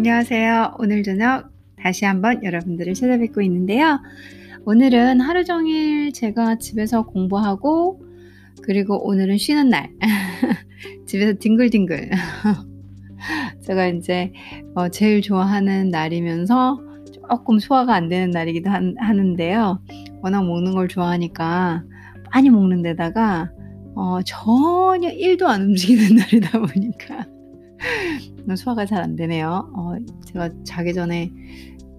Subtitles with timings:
[0.00, 0.76] 안녕하세요.
[0.78, 4.00] 오늘 저녁 다시 한번 여러분들을 찾아뵙고 있는데요.
[4.64, 8.00] 오늘은 하루 종일 제가 집에서 공부하고
[8.62, 9.92] 그리고 오늘은 쉬는 날
[11.06, 12.08] 집에서 뒹굴뒹굴
[13.60, 14.32] 제가 이제
[14.74, 16.80] 어 제일 좋아하는 날이면서
[17.28, 19.82] 조금 소화가 안 되는 날이기도 한, 하는데요.
[20.22, 21.84] 워낙 먹는 걸 좋아하니까
[22.32, 23.50] 많이 먹는 데다가
[23.94, 27.26] 어 전혀 1도 안 움직이는 날이다 보니까
[28.56, 29.70] 소화가 잘 안 되네요.
[29.74, 29.94] 어
[30.26, 31.32] 제가 자기 전에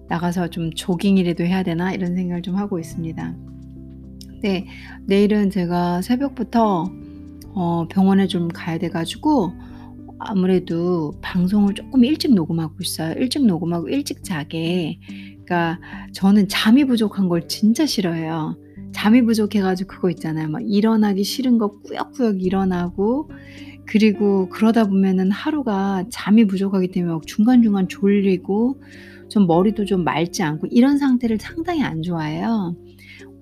[0.08, 3.34] 나가서 좀 조깅이라도 해야 되나 이런 생각을 좀 하고 있습니다.
[4.42, 4.66] 네.
[5.06, 6.90] 내일은 제가 새벽부터
[7.54, 9.52] 어 병원에 좀 가야 돼 가지고
[10.18, 13.14] 아무래도 방송을 조금 일찍 녹음하고 있어요.
[13.18, 14.98] 일찍 녹음하고 일찍 자게.
[15.44, 15.80] 그러니까
[16.12, 18.56] 저는 잠이 부족한 걸 진짜 싫어해요.
[18.92, 20.48] 잠이 부족해 가지고 그거 있잖아요.
[20.48, 23.30] 막 일어나기 싫은 거 꾸역꾸역 일어나고
[23.86, 28.80] 그리고 그러다 보면은 하루가 잠이 부족하기 때문에 중간중간 졸리고
[29.28, 32.76] 좀 머리도 좀 맑지 않고 이런 상태를 상당히 안 좋아해요.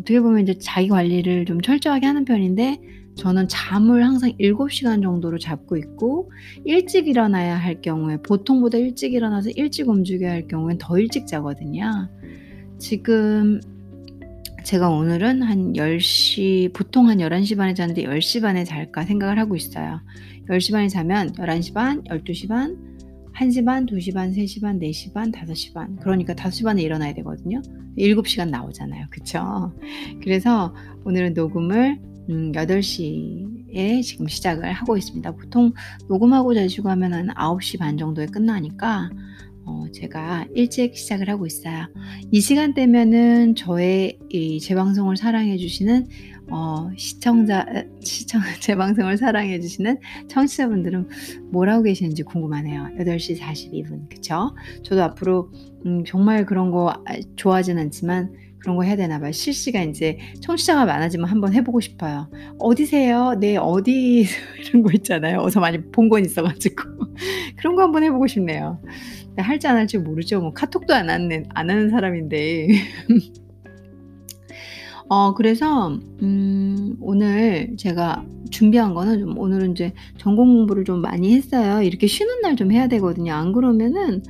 [0.00, 2.80] 어떻게 보면 이제 자기 관리를 좀 철저하게 하는 편인데
[3.16, 6.30] 저는 잠을 항상 7시간 정도로 잡고 있고
[6.64, 12.08] 일찍 일어나야 할 경우에 보통보다 일찍 일어나서 일찍 움직여야 할 경우엔 더 일찍 자거든요.
[12.78, 13.60] 지금
[14.70, 20.00] 제가 오늘은 한 10시 보통 한 11시 반에 자는데 10시 반에 잘까 생각을 하고 있어요.
[20.48, 22.76] 10시 반에 자면 11시 반, 12시 반,
[23.34, 25.96] 1시 반, 2시 반, 3시 반, 4시 반, 5시 반.
[25.96, 27.60] 그러니까 5시 반에 일어나야 되거든요.
[27.98, 29.06] 7시간 나오잖아요.
[29.10, 29.72] 그쵸?
[30.22, 30.72] 그래서
[31.04, 31.98] 오늘은 녹음을
[32.28, 35.32] 음, 8시에 지금 시작을 하고 있습니다.
[35.32, 35.72] 보통
[36.08, 39.10] 녹음하고 자시고 하면 한 9시 반 정도에 끝나니까
[39.64, 41.86] 어, 제가 일찍 시작을 하고 있어요.
[42.30, 46.06] 이 시간대면은 저의 이 재방송을 사랑해 주시는
[46.53, 47.64] 어, 시청자,
[48.00, 51.08] 시청, 제 방송을 사랑해 주시는 청취자분들은
[51.53, 52.88] 뭘 하고 계시는지 궁금하네요.
[52.98, 54.08] 8시 42분.
[54.08, 54.55] 그쵸?
[54.83, 55.53] 저도 앞으로,
[55.86, 59.32] 음, 정말 그런 거 아, 좋아하진 않지만, 그런 거 해야 되나 봐요.
[59.32, 62.31] 실시간 이제 청취자가 많아지면 한번 해보고 싶어요.
[62.59, 63.37] 어디세요?
[63.41, 64.26] 네, 어디,
[64.69, 65.41] 이런 거 있잖아요.
[65.41, 66.82] 어서 많이 본 건 있어가지고.
[67.59, 68.81] 그런 거 한번 해보고 싶네요.
[69.38, 70.41] 할지 안 할지 모르죠.
[70.41, 72.69] 뭐 카톡도 안 하는, 안 하는 사람인데.
[75.09, 75.88] 어 그래서
[76.22, 81.82] 음 오늘 제가 준비한 거는 좀 오늘은 이제 전공 공부를 좀 많이 했어요.
[81.82, 83.32] 이렇게 쉬는 날 좀 해야 되거든요.
[83.32, 84.22] 안 그러면은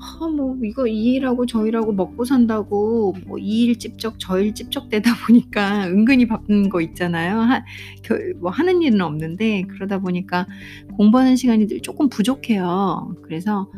[0.00, 4.54] 아 뭐 이거 이 일하고 저 일하고 먹고 산다고 뭐 이 일 찝쩍 저 일
[4.54, 7.38] 찝쩍 되다 보니까 은근히 바쁜 거 있잖아요.
[7.40, 7.64] 하,
[8.40, 10.46] 뭐 하는 일은 없는데 그러다 보니까
[10.96, 13.14] 공부하는 시간이 조금 부족해요.
[13.22, 13.70] 그래서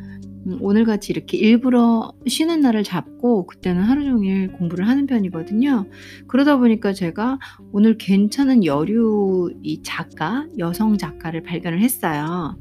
[0.46, 5.86] 음, 오늘 같이 이렇게 일부러 쉬는 날을 잡고 그때는 하루 종일 공부를 하는 편이거든요.
[6.26, 7.38] 그러다 보니까 제가
[7.72, 12.56] 오늘 괜찮은 여류 이 작가, 여성 작가를 발견을 했어요.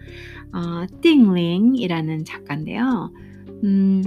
[0.54, 3.12] 어, 띵링이라는 작가인데요.
[3.64, 4.04] 음,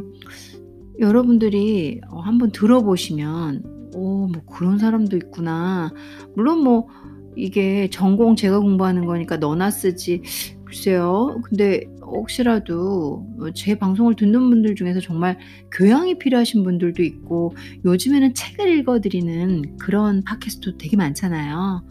[0.98, 5.92] 여러분들이 어, 한번 들어보시면, 오, 뭐 그런 사람도 있구나.
[6.34, 6.88] 물론 뭐
[7.36, 10.22] 이게 전공 제가 공부하는 거니까 너나 쓰지.
[10.64, 11.40] 글쎄요.
[11.44, 11.84] 근데
[12.16, 15.38] 혹시라도 제 방송을 듣는 분들 중에서 정말
[15.70, 21.84] 교양이 필요하신 분들도 있고 요즘에는 책을 읽어드리는 그런 팟캐스트도 되게 많잖아요.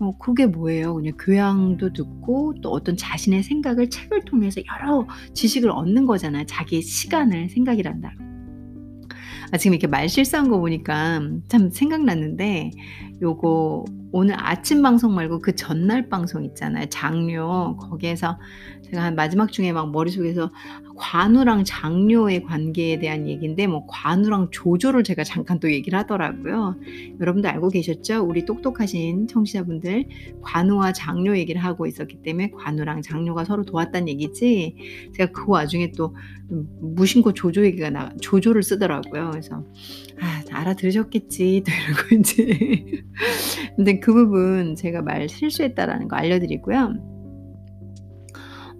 [0.00, 0.94] 어, 그게 뭐예요?
[0.94, 6.44] 그냥 교양도 듣고 또 어떤 자신의 생각을 책을 통해서 여러 지식을 얻는 거잖아요.
[6.46, 8.14] 자기의 시간을 생각이란다.
[9.50, 12.70] 아, 지금 이렇게 말 실수한 거 보니까 참 생각났는데
[13.22, 16.86] 요거 오늘 아침 방송 말고 그 전날 방송 있잖아요.
[16.86, 17.76] 장료.
[17.76, 18.38] 거기에서
[18.82, 20.50] 제가 한 마지막 중에 막 머릿속에서
[20.96, 26.76] 관우랑 장료의 관계에 대한 얘기인데 뭐 관우랑 조조를 제가 잠깐 또 얘기를 하더라고요.
[27.20, 28.24] 여러분도 알고 계셨죠?
[28.24, 30.06] 우리 똑똑하신 청취자분들
[30.42, 35.10] 관우와 장료 얘기를 하고 있었기 때문에 관우랑 장료가 서로 도왔다는 얘기지.
[35.14, 36.16] 제가 그 와중에 또
[36.80, 39.30] 무심코 조조 얘기가 나 조조를 쓰더라고요.
[39.30, 39.64] 그래서
[40.20, 41.64] 아, 알아들으셨겠지.
[41.66, 43.02] 또 이러고 이제
[43.76, 47.18] 근데 그 부분 제가 말 실수했다라는 거 알려드리고요.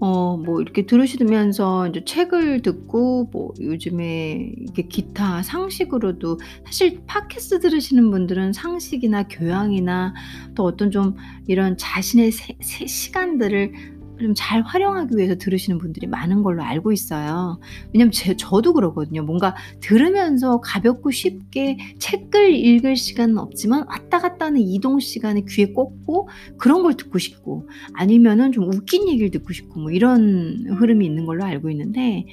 [0.00, 8.10] 어, 뭐, 이렇게 들으시면서 이제 책을 듣고, 뭐, 요즘에 이게 기타 상식으로도, 사실 팟캐스트 들으시는
[8.10, 10.14] 분들은 상식이나 교양이나
[10.54, 11.16] 또 어떤 좀
[11.48, 17.60] 이런 자신의 세, 세 시간들을 좀 잘 활용하기 위해서 들으시는 분들이 많은 걸로 알고 있어요.
[17.92, 19.22] 왜냐면 제, 저도 그러거든요.
[19.22, 26.28] 뭔가 들으면서 가볍고 쉽게 책을 읽을 시간은 없지만 왔다 갔다 하는 이동 시간에 귀에 꽂고
[26.56, 31.44] 그런 걸 듣고 싶고 아니면은 좀 웃긴 얘기를 듣고 싶고 뭐 이런 흐름이 있는 걸로
[31.44, 32.26] 알고 있는데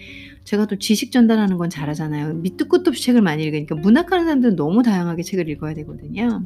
[0.44, 2.36] 제가 또 지식 전달하는 건 잘하잖아요.
[2.36, 6.44] 밑도 끝도 없이 책을 많이 읽으니까 문학하는 사람들은 너무 다양하게 책을 읽어야 되거든요.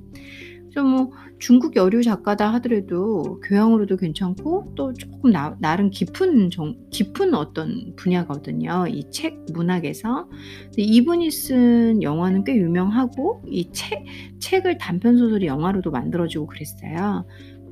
[0.69, 7.33] 그래서 뭐 중국 여류 작가다 하더라도 교양으로도 괜찮고 또 조금 나, 나름 깊은 정, 깊은
[7.33, 8.86] 어떤 분야거든요.
[8.88, 10.30] 이 책 문학에서
[10.77, 14.06] 이분이 쓴 영화는 꽤 유명하고 이 책
[14.39, 17.25] 책을 단편 소설이 영화로도 만들어지고 그랬어요.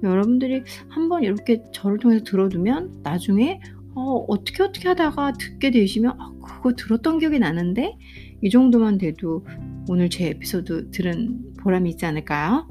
[0.03, 3.59] 여러분들이 한번 이렇게 저를 통해서 들어두면 나중에
[3.95, 7.97] 어, 어떻게 어떻게 하다가 듣게 되시면 아, 그거 들었던 기억이 나는데
[8.43, 9.45] 이 정도만 돼도
[9.89, 12.67] 오늘 제 에피소드 들은 보람이 있지 않을까요?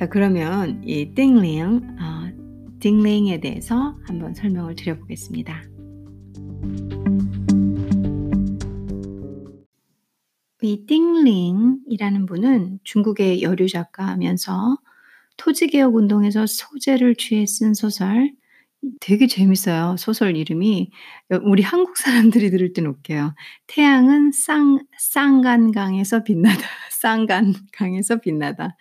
[0.00, 5.62] 자 그러면 이 띵링, 어, 띵링에 대해서 한번 설명을 드려보겠습니다.
[10.62, 14.78] 이 띵링이라는 분은 중국의 여류 작가면서
[15.36, 18.32] 토지개혁 운동에서 소재를 취해 쓴 소설
[19.00, 19.96] 되게 재밌어요.
[19.98, 20.90] 소설 이름이
[21.42, 23.34] 우리 한국 사람들이 들을 땐 웃겨요.
[23.66, 26.62] 태양은 쌍 쌍간강에서 빛나다.
[27.02, 28.76] 쌍간강에서 빛나다.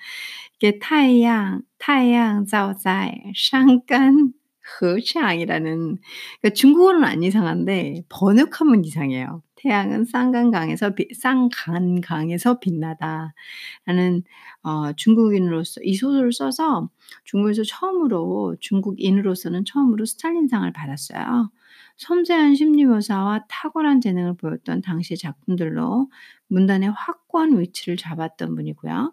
[0.59, 4.35] 이게 타양 타양 照在山干
[4.81, 5.99] 허샹이라는
[6.41, 9.43] 그러니까 중국어는 안 이상한데 번역하면 이상해요.
[9.57, 14.23] 태양은 쌍간강에서 비, 쌍간강에서 빛나다라는
[14.63, 16.91] 어, 중국인으로서 이 소설을 써서
[17.25, 21.51] 중국에서 처음으로 중국인으로서는 처음으로 스탈린상을 받았어요.
[21.97, 26.11] 섬세한 심리 묘사와 탁월한 재능을 보였던 당시 작품들로
[26.49, 29.13] 문단의 확고한 위치를 잡았던 분이고요.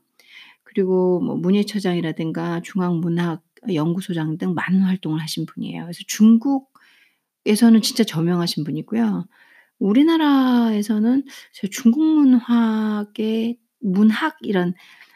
[0.76, 3.42] 그리고 뭐 문예처장이라든가 중앙문학
[3.72, 5.84] 연구소장 등 많은 활동을 하신 분이에요.
[5.84, 9.26] 그래서 중국에서는 진짜 저명하신 분이고요.
[9.78, 11.24] 우리나라에서는
[11.70, 14.74] 중국 문학의 문학 이런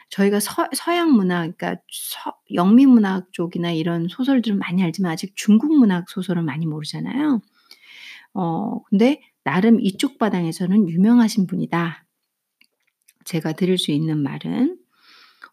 [0.09, 5.77] 저희가 서, 서양 문학, 그러니까 서, 영미 문학 쪽이나 이런 소설들은 많이 알지만 아직 중국
[5.77, 7.39] 문학 소설은 많이 모르잖아요.
[8.33, 12.03] 어, 근데 나름 이쪽 바닥에서는 유명하신 분이다.
[13.25, 14.80] 제가 드릴 수 있는 말은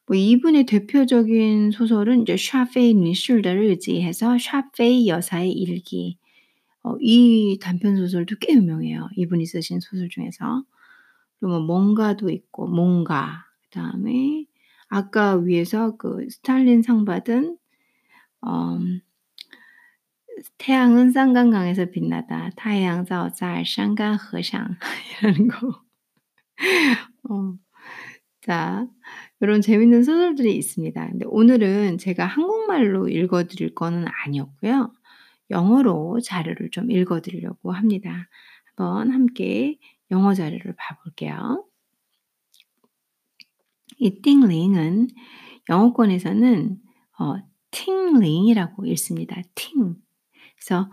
[0.08, 6.18] 뭐 이분의 대표적인 소설은 이제 샤페이 니슐더를 의지해서 샤페이 여사의 일기.
[6.82, 9.08] 어, 이 단편 소설도 꽤 유명해요.
[9.16, 10.64] 이분이 쓰신 소설 중에서.
[11.38, 13.44] 그리고 뭐 뭔가도 있고 뭔가.
[13.64, 14.46] 그다음에
[14.88, 17.58] 아까 위에서 그 스탈린 상 받은
[18.40, 18.78] 어,
[20.56, 22.50] 태양은 쌍강강에서 빛나다.
[22.56, 24.76] 태양 자오자 쌍강 허상
[25.20, 25.82] 이라는 거.
[27.28, 27.54] 어.
[28.40, 28.86] 자,
[29.40, 31.08] 이런 재밌는 소설들이 있습니다.
[31.10, 34.92] 근데 오늘은 제가 한국말로 읽어 드릴 거는 아니었고요.
[35.50, 38.28] 영어로 자료를 좀 읽어 드리려고 합니다.
[38.76, 39.78] 한번 함께
[40.10, 41.64] 영어 자료를 봐 볼게요.
[43.98, 45.08] 이 띵링은
[45.68, 46.76] 영어권에서는
[47.18, 47.36] 어,
[47.70, 49.40] 팅링이라고 읽습니다.
[49.54, 49.96] 팅.
[50.56, 50.90] 그래서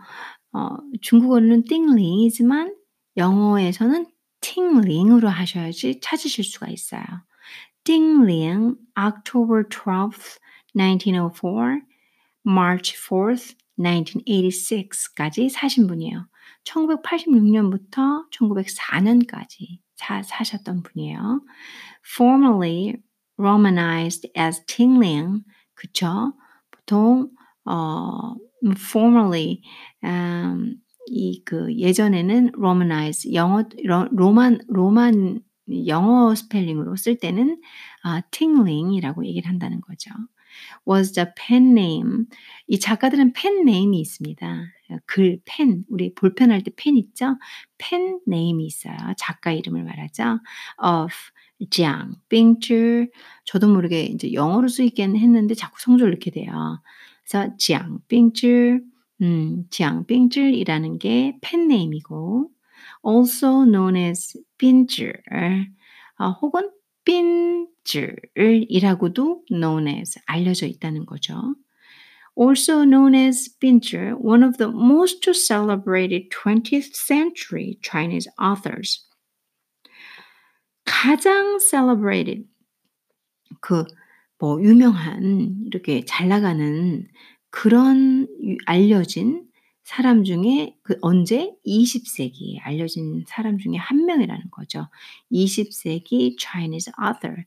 [0.52, 2.74] 어, 중국어는 띵링이지만
[3.16, 4.06] 영어에서는
[4.40, 7.02] 팅링으로 하셔야지 찾으실 수가 있어요.
[7.86, 10.38] 띵링 October 12th,
[10.74, 11.82] 1904,
[12.44, 16.26] March 4th, 1986까지 사신 분이에요.
[16.64, 21.42] 1986년부터 1904년까지 사, 사셨던 분이에요.
[22.04, 22.96] Formerly
[23.38, 25.44] romanized as Tingling,
[25.74, 26.32] 그쵸?
[26.72, 27.30] 보통
[27.64, 28.34] 어,
[28.76, 29.60] formerly
[30.02, 30.76] um,
[31.08, 35.40] 이그 예전에는 romanize 영어 로 만 로만
[35.86, 37.60] 영어 스펠링으로 쓸 때는
[38.02, 40.10] 아, Ding Ling이라고 얘기를 한다는 거죠.
[40.88, 42.24] was the pen name.
[42.66, 44.64] 이 작가들은 pen name이 있습니다.
[45.06, 47.36] 글, 펜, 우리 볼펜 할 때 펜 있죠?
[47.78, 48.96] pen name이 있어요.
[49.18, 50.38] 작가 이름을 말하죠.
[50.82, 51.12] of
[51.70, 53.10] 장, 빙줄.
[53.44, 56.80] 저도 모르게 이제 영어로 쓰이긴 했는데 자꾸 성조를 넣게 돼요.
[57.28, 58.82] 그래서 장, 빙줄,
[59.22, 62.50] 음, 장, 빙줄이라는 게 펜 네임이고
[63.06, 65.22] also known as 빈줄
[66.18, 66.70] 어, 혹은
[67.04, 71.54] 빈줄이라고도 known as 알려져 있다는 거죠.
[72.38, 79.06] Also known as Pincher, one of the most celebrated 20th century Chinese authors.
[80.84, 82.46] 가장 celebrated
[83.60, 83.84] 그
[84.38, 87.06] 뭐 유명한 이렇게 잘 나가는
[87.50, 88.28] 그런
[88.66, 89.45] 알려진
[89.86, 94.88] 사람 중에 그 언제 20세기에 알려진 사람 중에 한 명이라는 거죠.
[95.30, 97.44] 20세기 Chinese author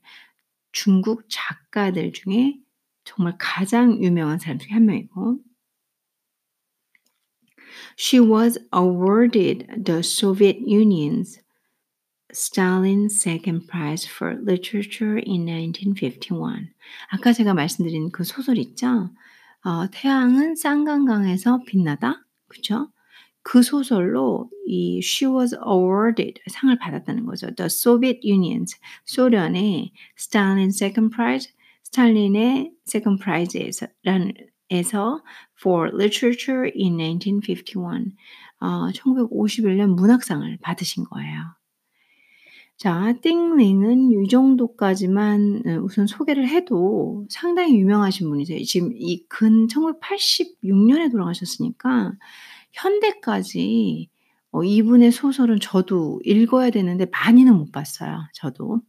[0.72, 2.58] 중국 작가들 중에
[3.04, 5.38] 정말 가장 유명한 사람 중에 한 명이고
[7.98, 11.42] She was awarded the Soviet Union's
[12.32, 16.72] Stalin Second Prize for Literature in 1951.
[17.10, 19.10] 아까 제가 말씀드린 그 소설 있죠?
[19.62, 22.24] 어, 태양은 쌍강강에서 빛나다.
[22.50, 22.90] 그쵸?
[23.42, 27.54] 그 소설로 이 She was awarded 상을 받았다는 거죠.
[27.54, 31.50] The Soviet Union's 소련의 Stalin Second Prize
[31.84, 33.86] 스탈린의 Second Prize에서
[34.72, 35.22] 에서
[35.58, 38.12] for Literature in 1951
[38.60, 41.59] 어, 1951년 문학상을 받으신 거예요.
[42.80, 48.64] 자, 띵링은 이 정도까지만 어, 우선 소개를 해도 상당히 유명하신 분이세요.
[48.64, 52.14] 지금 이 근 1986년에 돌아가셨으니까
[52.72, 54.08] 현대까지
[54.52, 58.22] 어, 이분의 소설은 저도 읽어야 되는데 많이는 못 봤어요.
[58.34, 58.80] 저도.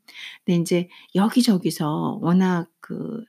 [0.46, 3.26] 근데 인제 여기저기서 워낙 그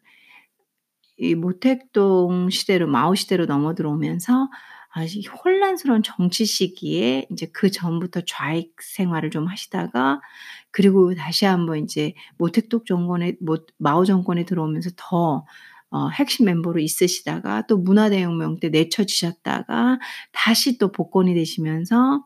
[1.18, 4.48] 이 모택동 시대로 마오 시대로 넘어 들어오면서
[4.94, 10.20] 아주 혼란스러운 정치 시기에 인제 그 전부터 좌익 생활을 좀 하시다가
[10.70, 15.44] 그리고 다시 한번 인제 모택동 정권에 모 마오 정권에 들어오면서 더
[15.94, 19.98] 어 핵심 멤버로 있으시다가 또 문화대혁명 때 내쳐지셨다가
[20.32, 22.24] 다시 또 복권이 되시면서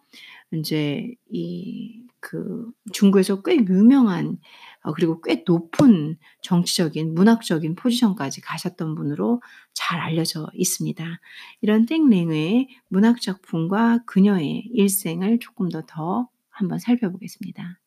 [0.52, 9.42] 인제 이 그 중국에서 꽤 유명한 어 그리고 꽤 높은 정치적인 문학적인 포지션까지 가셨던 분으로
[9.74, 11.20] 잘 알려져 있습니다.
[11.60, 17.80] 이런 띵랭의 문학 작품과 그녀의 일생을 조금 더더 한번 살펴보겠습니다.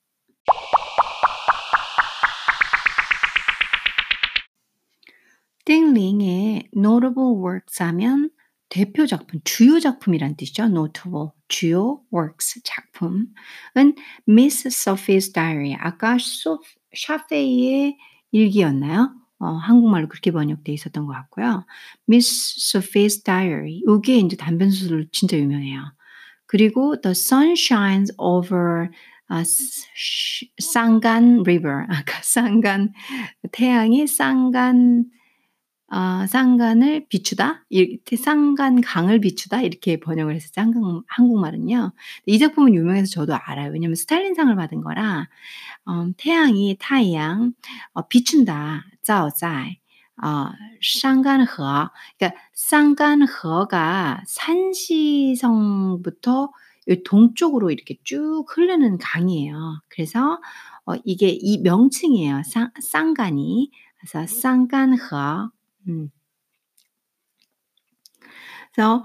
[5.65, 8.31] 띵링의 notable works 하면
[8.69, 10.63] 대표 작품, 주요 작품이란 뜻이죠.
[10.65, 13.33] notable, 주요 works 작품은
[14.27, 15.75] Miss Sophie's Diary.
[15.79, 16.61] 아까 소,
[16.95, 17.97] 샤페이의
[18.31, 19.13] 일기였나요?
[19.39, 21.65] 어, 한국말로 그렇게 번역되어 있었던 것 같고요.
[22.09, 23.81] Miss Sophie's Diary.
[23.87, 25.81] 이게 이제 단편 소설로 진짜 유명해요.
[26.45, 28.89] 그리고 The Sun Shines Over
[29.29, 29.43] 아,
[30.59, 31.85] 쌍간 River.
[31.89, 32.93] 아까 쌍간
[33.51, 35.05] 태양이 쌍간
[35.91, 37.65] 아, 쌍간을 비추다,
[38.15, 40.51] 쌍간 강을 비추다 이렇게 번역을 했어요.
[40.53, 41.93] 쌍간 한국말은요.
[42.27, 43.71] 이 작품은 유명해서 저도 알아요.
[43.71, 45.27] 왜냐면 스탈린상을 받은 거라
[45.85, 47.53] 어, 태양이 타양
[47.93, 49.79] 어, 비춘다, 照在
[50.21, 55.79] 어, 쌍간허 그러니까 쌍간허가 산시성부터
[57.05, 59.81] 동쪽으로 이렇게 쭉 흐르는 강이에요.
[59.87, 60.41] 그래서
[60.85, 62.41] 어, 이게 이 명칭이에요.
[62.45, 65.51] 쌍, 쌍간이 그래서 쌍간허
[65.89, 66.09] 음.
[68.73, 69.03] 그래서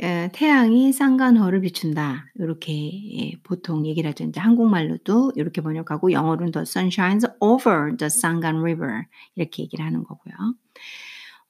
[0.00, 2.26] 에, 태양이 쌍간허를 비춘다.
[2.38, 2.72] 요렇게
[3.20, 4.24] 예, 보통 얘기를 하죠.
[4.24, 10.04] 인제 한국말로도 요렇게 번역하고 영어로는 The sun shines over the Sanggan River 이렇게 얘기를 하는
[10.04, 10.34] 거고요.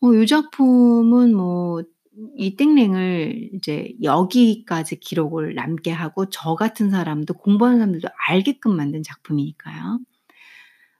[0.03, 1.83] 어, 요 작품은 뭐
[2.37, 10.01] 이 땡랭을 이제 여기까지 기록을 남게 하고 저 같은 사람도 공부하는 사람들도 알게끔 만든 작품이니까요.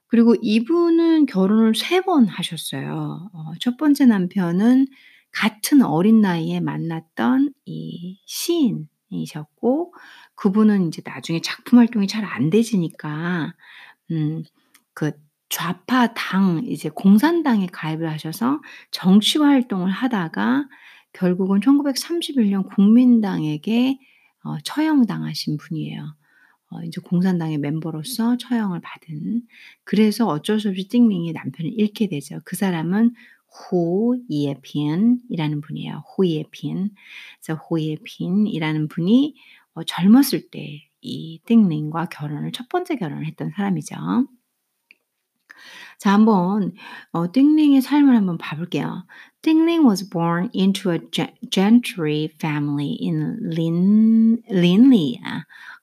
[0.09, 3.29] 그리고 이분은 결혼을 3번 하셨어요.
[3.33, 4.87] 어, 첫 번째 남편은
[5.31, 9.93] 같은 어린 나이에 만났던 이 시인이셨고
[10.35, 13.53] 그분은 이제 나중에 작품 활동이 잘 안 되시니까
[14.11, 14.43] 음
[14.93, 15.11] 그
[15.49, 18.61] 좌파 당 이제 공산당에 가입을 하셔서
[18.91, 20.67] 정치 활동을 하다가
[21.13, 23.97] 결국은 1931년 국민당에게
[24.43, 26.15] 어 처형당하신 분이에요.
[26.71, 29.43] 어 인제 공산당의 멤버로서 처형을 받은
[29.83, 32.39] 그래서 어쩔 수 없이 띵링이 남편을 잃게 되죠.
[32.45, 33.13] 그 사람은
[33.69, 36.03] 후예핀이라는 분이에요.
[36.15, 36.91] 후예핀.
[37.41, 39.35] 그래서 후예핀이라는 분이
[39.73, 43.95] 어 젊었을 때 이 띵링과 결혼을 첫 번째 결혼을 했던 사람이죠.
[45.97, 46.73] 자 한번
[47.11, 49.05] 어 띵링의 삶을 한번 봐 볼게요.
[49.41, 50.99] 띵링 was born into a
[51.49, 55.19] gentry family in Lin Linli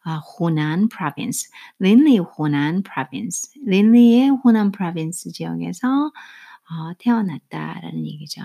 [0.05, 1.49] 아, 호난 province.
[1.79, 3.51] 린리 호난 province.
[3.65, 6.11] 린리의 호난 province 지역에서
[6.71, 8.41] 어, 태어났다라는 얘기죠.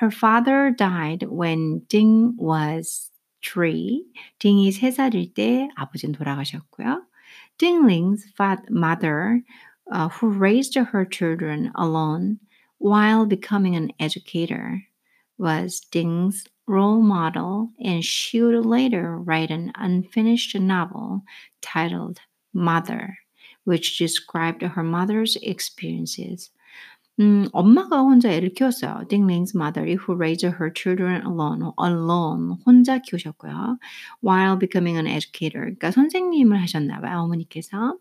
[0.00, 3.10] Her father died when Ding was
[3.42, 4.04] three.
[4.38, 7.02] 딩이 세 살일 때 아버지는 돌아가셨고요.
[7.58, 8.24] Dingling's
[8.70, 9.42] mother,
[9.90, 12.38] uh, who raised her children alone
[12.78, 14.82] while becoming an educator,
[15.38, 21.22] was Ding's role model, and she would later write an unfinished novel
[21.60, 22.20] titled
[22.54, 23.18] Mother,
[23.64, 26.50] which described her mother's experiences.
[27.20, 29.06] 음, 엄마가 혼자 애를 키웠어요.
[29.06, 33.78] Dingling's mother, who raised her children alone, alone, 혼자 키우셨고요.
[34.22, 37.98] While becoming an educator, 그러니까 선생님을 하셨나 봐요, 어머니께서.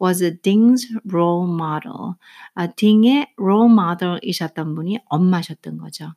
[0.00, 2.16] Was Ding's role model.
[2.54, 6.14] 아, 딩의 role model이셨던 분이 엄마셨던 거죠.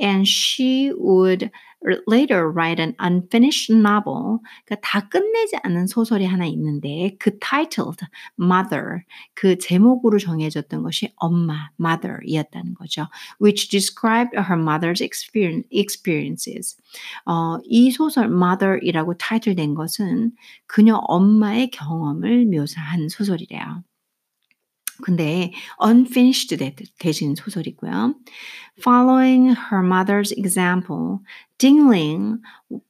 [0.00, 1.50] And she would
[2.06, 4.40] later write an unfinished novel.
[4.64, 8.04] 그러니까 다 끝내지 않은 소설이 하나 있는데 그 titled
[8.40, 13.08] Mother 그 제목으로 정해졌던 것이 엄마 Mother이었다는 거죠.
[13.40, 16.76] Which described her mother's experience, experiences.
[17.26, 20.32] 어, 이 소설 Mother이라고 타이틀된 것은
[20.66, 23.82] 그녀 엄마의 경험을 묘사한 소설이래요.
[25.02, 28.14] 근데 unfinished 대, 대신 소설이고요.
[28.78, 31.18] Following her mother's example,
[31.58, 32.38] Dingling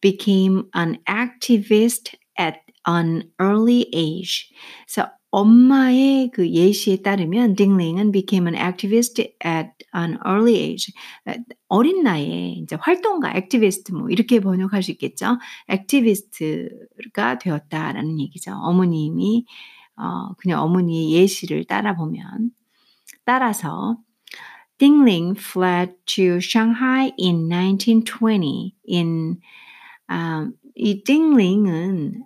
[0.01, 4.51] became an activist at an early age.
[4.87, 10.93] 그래서 엄마의 그 예시에 따르면 딩링은 became an activist at an early age.
[11.69, 15.39] 어린 나이에 이제 활동가, activist 뭐 이렇게 번역할 수 있겠죠.
[15.71, 18.53] activist가 되었다라는 얘기죠.
[18.53, 19.47] 어머님이
[19.97, 22.51] 어, 그냥 어머니의 예시를 따라 보면
[23.25, 23.97] 따라서
[24.79, 28.75] Dingling fled to Shanghai in 1920.
[28.89, 29.39] In
[30.11, 32.25] um, 이 딩링은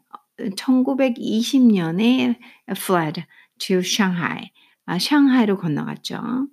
[0.57, 2.39] 1920년에
[2.71, 3.25] fled
[3.59, 4.51] to Shanghai.
[4.87, 6.47] 아, 샹하이로 건너갔죠.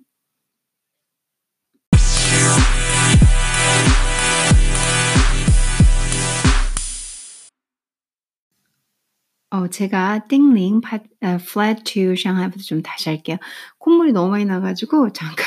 [9.54, 13.36] 어, 제가 띵링 파, 아, fled to Shanghai부터 좀 다시 할게요.
[13.78, 15.46] 콧물이 너무 많이 나가지고 잠깐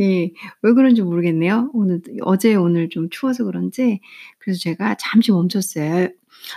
[0.00, 0.30] 예,
[0.62, 1.70] 왜 그런지 모르겠네요.
[1.74, 4.00] 오늘 어제 오늘 좀 추워서 그런지
[4.38, 6.08] 그래서 제가 잠시 멈췄어요.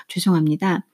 [0.08, 0.86] 죄송합니다.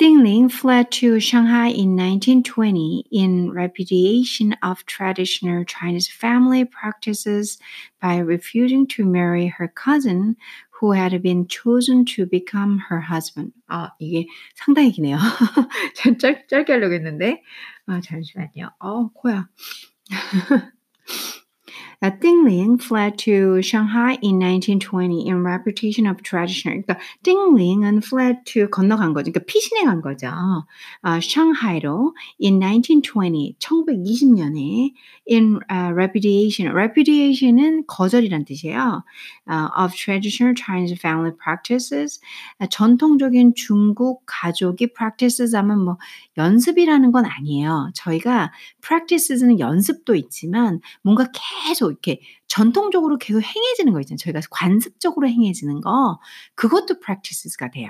[0.00, 7.58] Dingling fled to Shanghai in 1920 in repudiation of traditional Chinese family practices
[8.00, 10.36] by refusing to marry her cousin
[10.70, 13.52] who had been chosen to become her husband.
[13.68, 15.18] 아, 이게 상당히 기네요.
[16.18, 17.42] 짧, 짧게 하려고 했는데.
[17.86, 18.70] 아, 잠시만요.
[18.78, 19.48] 어, 코야.
[22.11, 26.83] Dingling fled to Shanghai in 1920 in reputation of traditional.
[26.83, 29.31] 그러니까 띵링은 fled to 건너간 거죠.
[29.31, 30.27] 그러니까 피신해 간 거죠.
[31.01, 34.93] 아, 샹하이로 in 1920 1920년에
[35.29, 36.71] in uh, repudiation.
[36.71, 39.03] reputation은 거절이란 뜻이에요.
[39.49, 42.19] Uh, of traditional Chinese family practices.
[42.59, 45.97] 아, 전통적인 중국 가족이 practices 하면 뭐
[46.37, 47.91] 연습이라는 건 아니에요.
[47.95, 54.17] 저희가 practices는 연습도 있지만 뭔가 계속 이렇게 전통적으로 계속 행해지는 거 있잖아요.
[54.17, 56.19] 저희가 관습적으로 행해지는 거
[56.55, 57.89] 그것도 practices가 돼요.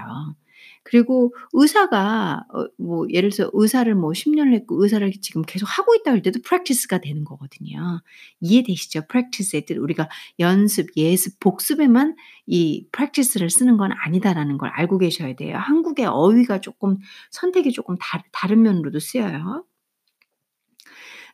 [0.83, 6.11] 그리고 의사가 어, 뭐 예를 들어서 의사를 뭐 10년을 했고 의사를 지금 계속 하고 있다
[6.11, 8.01] 할 때도 practice가 되는 거거든요.
[8.39, 9.07] 이해되시죠?
[9.07, 12.15] practice의 뜻 우리가 연습, 예습, 복습에만
[12.45, 15.57] 이 practice를 쓰는 건 아니다라는 걸 알고 계셔야 돼요.
[15.57, 16.97] 한국의 어휘가 조금
[17.31, 19.65] 선택이 조금 다, 다른 면으로도 쓰여요.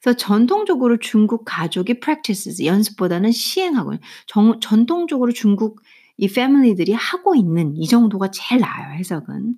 [0.01, 3.93] 그래서 전통적으로 중국 가족이 practices 연습보다는 시행하고
[4.25, 5.81] 정, 전통적으로 중국
[6.17, 9.57] 이 패밀리들이 하고 있는 이 정도가 제일 나아요 해석은.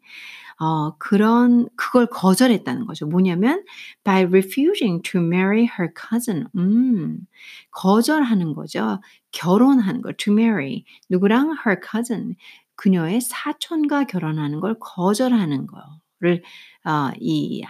[0.59, 3.07] 어, 그런 그걸 거절했다는 거죠.
[3.07, 3.63] 뭐냐면
[4.03, 6.47] by refusing to marry her cousin.
[6.55, 7.19] 음,
[7.71, 9.01] 거절하는 거죠.
[9.31, 12.35] 결혼하는 거 to marry 누구랑 her cousin
[12.75, 16.43] 그녀의 사촌과 결혼하는 걸 거절하는 거를
[16.85, 17.63] 어, 이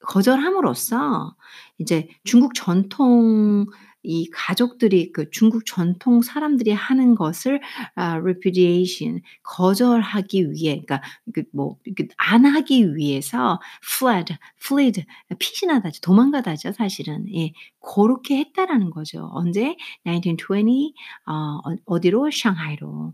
[0.00, 1.34] 거절함으로써
[1.78, 3.66] 이제 중국 전통
[4.02, 7.60] 이 가족들이 그 중국 전통 사람들이 하는 것을
[7.96, 11.02] 아 repudiation 거절하기 위해 그러니까
[11.34, 15.04] 그뭐안 하기 위해서 fled, fled
[15.38, 16.00] 피신하다죠.
[16.00, 17.26] 도망가다죠, 사실은.
[17.34, 17.52] 예.
[17.80, 19.28] 고렇게 했다라는 거죠.
[19.32, 19.76] 언제?
[20.06, 20.94] 1920
[21.26, 22.30] 어 어디로?
[22.32, 23.12] 샹하이로.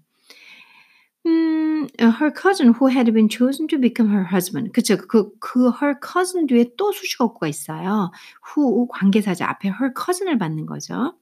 [1.27, 4.73] 음, her cousin who had been chosen to become her husband.
[4.73, 4.97] 그쵸.
[4.97, 8.13] 그, 그 her cousin 뒤에 또 수식어구가 있어요.
[8.57, 11.15] who 관계사자 앞에 her cousin을 받는 거죠.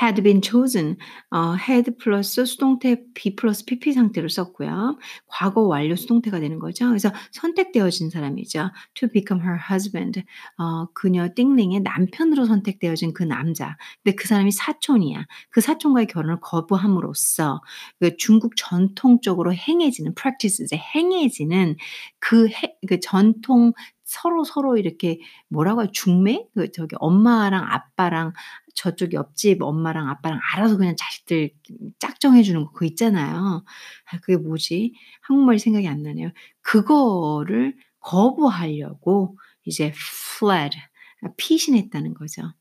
[0.00, 0.96] Had been chosen
[1.30, 4.98] 어, had 플러스 수동태 be 플러스 pp 상태로 썼고요.
[5.26, 6.88] 과거 완료 수동태가 되는 거죠.
[6.88, 8.70] 그래서 선택되어진 사람이죠.
[8.94, 10.22] to become her husband
[10.58, 13.76] 어, 그녀 띵링의 남편으로 선택되어진 그 남자.
[14.02, 15.26] 근데 그 사람이 사촌이야.
[15.50, 17.60] 그 사촌과의 결혼을 거부함으로써
[18.00, 21.76] 그 중국 전통적으로 행해지는 practices 행해지는
[22.20, 23.72] 그, 해, 그 전통
[24.08, 25.90] 서로 서로 이렇게 뭐라고 해요?
[25.92, 26.46] 중매?
[26.54, 28.32] 그 저기 엄마랑 아빠랑
[28.74, 31.50] 저쪽 옆집 엄마랑 아빠랑 알아서 그냥 자식들
[31.98, 33.64] 짝정해 주는 거 그거 있잖아요.
[34.10, 34.94] 아 그게 뭐지?
[35.20, 36.30] 한국말이 생각이 안 나네요.
[36.62, 40.78] 그거를 거부하려고 이제 fled
[41.36, 42.54] 피신했다는 거죠.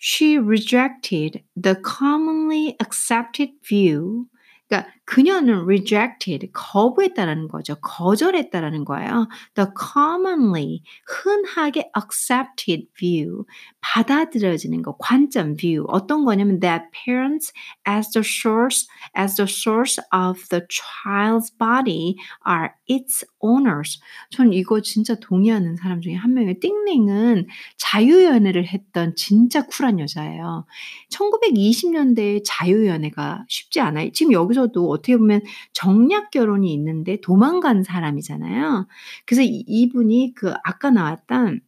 [0.00, 4.26] She rejected the commonly accepted view
[4.68, 7.76] 그러니까 그녀는 rejected, 거부했다라는 거죠.
[7.76, 9.26] 거절했다라는 거예요.
[9.54, 13.46] The commonly, 흔하게 accepted view,
[13.80, 15.86] 받아들여지는 거, 관점 view.
[15.88, 17.54] 어떤 거냐면 that parents
[17.88, 22.16] as the source, as the source of the child's body
[22.46, 23.98] are its owners.
[24.30, 26.56] 전 이거 진짜 동의하는 사람 중에 한 명이에요.
[26.60, 27.46] 띵링은
[27.78, 30.66] 자유연애를 했던 진짜 쿨한 여자예요.
[31.10, 34.10] 1920년대에 자유연애가 쉽지 않아요.
[34.12, 35.40] 지금 여기서도 어떻게 보면
[35.72, 38.86] 정략 결혼이 있는데 도망간 사람이잖아요.
[39.26, 41.60] 그래서 이 분이 그 아까 나왔던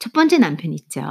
[0.00, 1.02] 첫 번째 남편 있죠.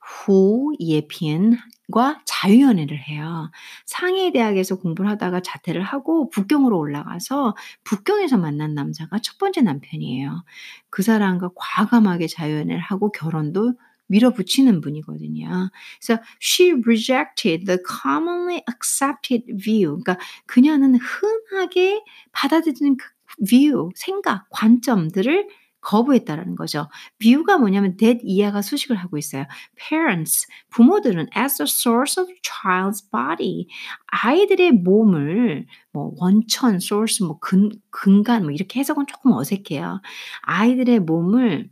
[0.00, 3.50] 후 예피엔과 자유연애를 해요.
[3.84, 10.44] 상해 대학에서 공부를 하다가 자퇴를 하고 북경으로 올라가서 북경에서 만난 남자가 첫 번째 남편이에요.
[10.90, 13.74] 그 사람과 과감하게 자유연애를 하고 결혼도
[14.08, 15.70] 밀어붙이는 분이거든요.
[16.00, 20.00] 그래서 she rejected the commonly accepted view.
[20.02, 23.06] 그러니까 그녀는 흔하게 받아들이는 그
[23.46, 25.48] view, 생각, 관점들을
[25.80, 26.88] 거부했다라는 거죠.
[27.18, 29.46] view가 뭐냐면 that 이하가 수식을 하고 있어요.
[29.76, 33.68] parents, 부모들은 as the source of child's body,
[34.08, 40.00] 아이들의 몸을 뭐 원천, source, 뭐 근, 근간 뭐 이렇게 해석은 조금 어색해요.
[40.42, 41.70] 아이들의 몸을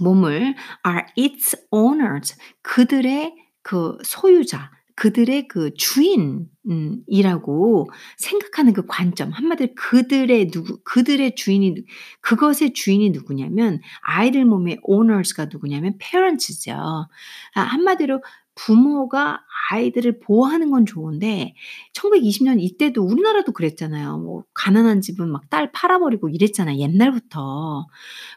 [0.00, 0.54] 몸을
[0.86, 9.74] are its owners 그들의 그 소유자 그들의 그 주인 음 이라고 생각하는 그 관점 한마디로
[9.74, 11.84] 그들의 누구 그들의 주인이
[12.20, 16.72] 그것의 주인이 누구냐면 아이들 몸의 owners가 누구냐면 parents죠.
[16.72, 18.22] 아 한마디로
[18.56, 19.40] 부모가
[19.70, 21.54] 아이들을 보호하는 건 좋은데
[21.94, 24.18] 1920년 이때도 우리나라도 그랬잖아요.
[24.18, 27.86] 뭐 가난한 집은 막 딸 팔아 버리고 이랬잖아요, 옛날부터.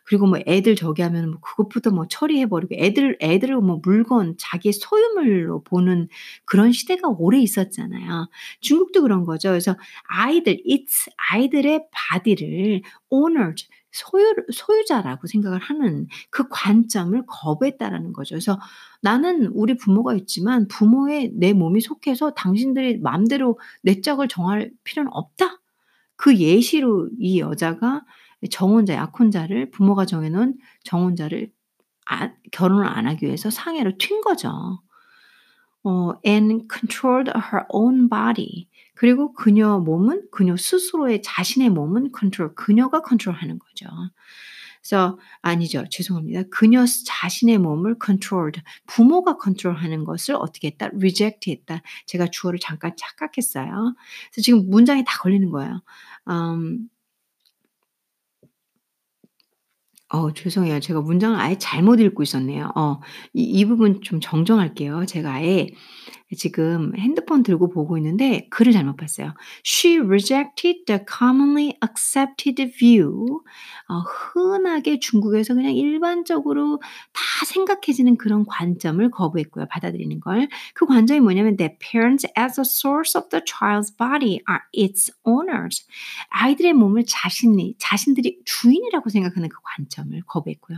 [0.06, 4.74] 그리고 뭐 애들 저기 하면 뭐 그것부터 뭐 처리해 버리고 애들 애들을 뭐 물건 자기의
[4.74, 6.08] 소유물로 보는
[6.46, 8.30] 그런 시대가 오래 있었잖아요.
[8.62, 9.50] 중국도 그런 거죠.
[9.50, 9.76] 그래서
[10.10, 13.68] 아이들 it's 아이들의 바디를 owners
[13.98, 18.36] 소유 소유자라고 생각을 하는 그 관점을 거부했다라는 거죠.
[18.36, 18.60] 그래서
[19.02, 25.60] 나는 우리 부모가 있지만 부모의 내 몸이 속해서 당신들이 마음대로 내 짝을 정할 필요는 없다.
[26.16, 28.04] 그 예시로 이 여자가
[28.52, 31.52] 정혼자, 약혼자를 부모가 정해 놓은 정혼자를
[32.10, 34.82] 아, 결혼을 안 하기 위해서 상해로 튄 거죠.
[35.88, 38.68] 어, and controlled her own body.
[38.94, 43.86] 그리고 그녀 몸은 그녀 스스로의 자신의 몸은 컨트롤 그녀가 컨트롤하는 거죠.
[44.82, 45.86] 그래서 아니죠.
[45.90, 46.44] 죄송합니다.
[46.50, 50.88] 그녀 자신의 몸을 controlled 부모가 컨트롤하는 것을 어떻게 했다?
[50.88, 51.82] reject 했다.
[52.06, 53.96] 제가 주어를 잠깐 착각했어요.
[54.32, 55.82] 그래서 지금 문장이 다 걸리는 거예요.
[56.30, 56.90] 음,
[60.10, 60.80] 어 죄송해요.
[60.80, 62.72] 제가 문장을 아예 잘못 읽고 있었네요.
[62.76, 63.00] 어
[63.34, 65.06] 이 이 부분 좀 정정할게요.
[65.06, 65.68] 제가 아예
[66.36, 69.34] 지금 핸드폰 들고 보고 있는데 글을 잘못 봤어요.
[69.66, 73.42] She rejected the commonly accepted view.
[73.88, 76.82] 어, 흔하게 중국에서 그냥 일반적으로
[77.14, 79.68] 다 생각해지는 그런 관점을 거부했고요.
[79.70, 80.50] 받아들이는 걸.
[80.74, 85.86] 그 관점이 뭐냐면 that parents as a source of the child's body are its owners.
[86.30, 90.78] 아이들의 몸을 자신이 자신들이 주인이라고 생각하는 그 관점을 거부했고요.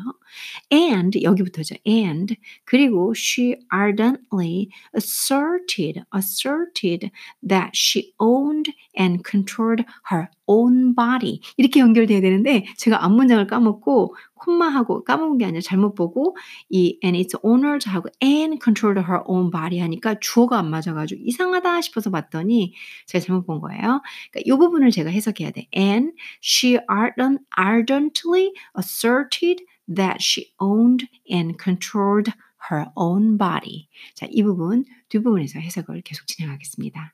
[0.72, 1.76] And 여기부터죠.
[1.88, 2.36] And
[2.66, 7.12] 그리고 she ardently asserted asserted, asserted
[7.43, 11.41] that she owned and controlled her own body.
[11.58, 16.36] 이렇게 연결돼야 되는데 제가 앞문장을 까먹고 콤마하고 까먹은 게 아니라 잘못 보고
[16.69, 21.82] 이 and its owners 하고 and controlled her own body 하니까 주어가 안 맞아가지고 이상하다
[21.82, 22.73] 싶어서 봤더니
[23.06, 24.02] 제가 잘못 본 거예요.
[24.32, 25.67] 그러니까 이 부분을 제가 해석해야 돼.
[25.75, 32.32] And she ardent, ardently asserted that she owned and controlled
[32.69, 33.88] her own body.
[34.15, 37.13] 자, 이 부분 두 부분에서 해석을 계속 진행하겠습니다.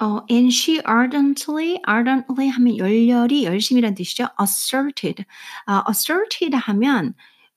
[0.00, 4.28] 어, and she ardently, ardently 하면 열렬히, 열심이란 뜻이죠.
[4.40, 5.24] asserted.
[5.66, 7.14] 아, asserted 하면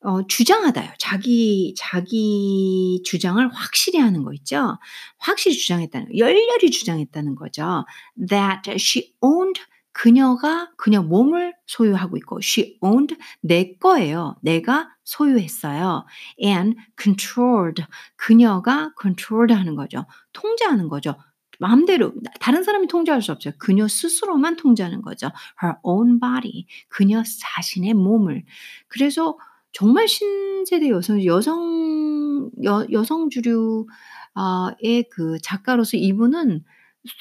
[0.08, 0.92] 어 주장하다요.
[1.00, 4.78] 자기 자기 주장을 확실히 하는 거 있죠.
[5.18, 7.84] 확실히 주장했다는 열렬히 주장했다는 거죠.
[8.30, 9.60] That she owned
[9.92, 14.38] 그녀가 그녀 몸을 소유하고 있고 she owned 내 거예요.
[14.42, 16.06] 내가 소유했어요.
[16.42, 17.84] and controlled
[18.16, 20.06] 그녀가 controlled 하는 거죠.
[20.32, 21.18] 통제하는 거죠.
[21.60, 23.56] 마음대로 다른 사람이 통제할 수 없어요.
[23.58, 25.32] 그녀 스스로만 통제하는 거죠.
[25.62, 28.46] her own body 그녀 자신의 몸을.
[28.88, 29.38] 그래서
[29.78, 33.86] 정말 신세대 여성 여성 여 여성 주류
[34.34, 36.64] 아의그 작가로서 이분은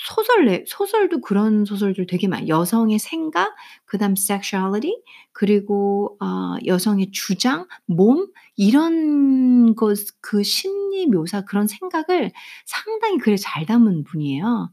[0.07, 2.49] 소설 내 소설도 그런 소설들 되게 많아요.
[2.49, 4.95] 여성의 생각, 그다음 sexuality
[5.33, 12.33] 그리고 아 여성의 주장, 몸 이런 것 그 심리 묘사 그런 생각을
[12.65, 14.71] 상당히 글에 잘 담은 분이에요.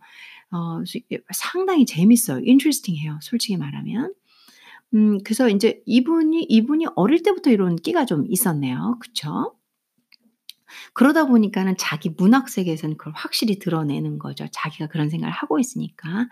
[0.52, 0.84] 어
[1.34, 2.40] 상당히 재밌어요.
[2.46, 4.14] interesting해요, 솔직히 말하면.
[4.94, 8.98] 음 그래서 인제 이분이 이분이 어릴 때부터 이런 끼가 좀 있었네요.
[9.02, 9.56] 그쵸?
[10.94, 14.46] 그러다 보니까는 자기 문학 세계에서는 그걸 확실히 드러내는 거죠.
[14.52, 16.28] 자기가 그런 생각을 하고 있으니까.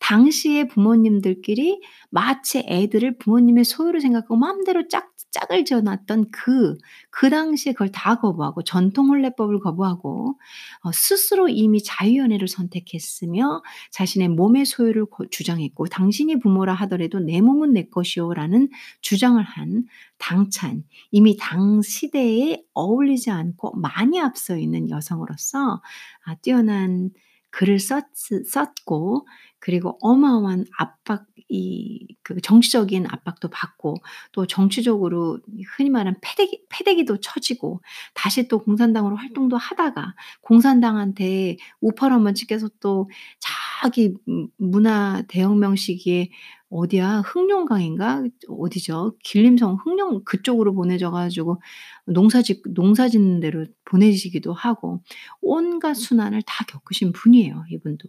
[0.00, 6.76] 당시에 부모님들끼리 마치 애들을 부모님의 소유로 생각하고 마음대로 짝 짝을 지어 놨던 그,
[7.10, 10.38] 그 당시에 그걸 다 거부하고 전통 혼례법을 거부하고
[10.82, 17.72] 어 스스로 이미 자유연애를 선택했으며 자신의 몸의 소유를 고 주장했고 "당신이 부모라 하더라도 내 몸은
[17.74, 18.68] 내 것이요."라는
[19.02, 19.84] 주장을 한
[20.18, 25.82] 당찬 이미 당 시대에 어울리지 않고 많이 앞서 있는 여성으로서
[26.24, 27.10] 아 뛰어난
[27.56, 29.26] 글을 썼 썼고
[29.58, 33.94] 그리고 어마어마한 압박 이그 정치적인 압박도 받고
[34.32, 35.38] 또 정치적으로
[35.76, 37.80] 흔히 말하는 패대기 패대기도 쳐지고
[38.14, 46.30] 다시 또 공산당으로 활동도 하다가 공산당한테 우펄 한번 찍혀서 또 자기 음 문화 대혁명 시기에
[46.68, 49.16] 어디야 흑룡강인가 어디죠?
[49.22, 51.62] 길림성 흑룡 그쪽으로 보내져 가지고
[52.06, 55.00] 농사 짓 농사 짓는 데로 보내지기도 하고
[55.40, 58.08] 온갖 순환을 다 겪으신 분이에요, 이분도.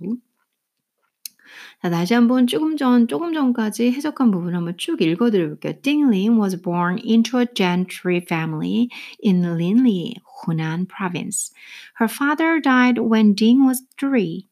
[1.81, 5.73] 자 다시 한번 조금 전 조금 전까지 해석한 부분 한번 쭉 읽어 드려 볼게요.
[5.81, 8.89] Ding Ling was born into a gentry family
[9.23, 11.53] in Linli, Hunan province.
[11.99, 14.47] Her father died when Ding was three.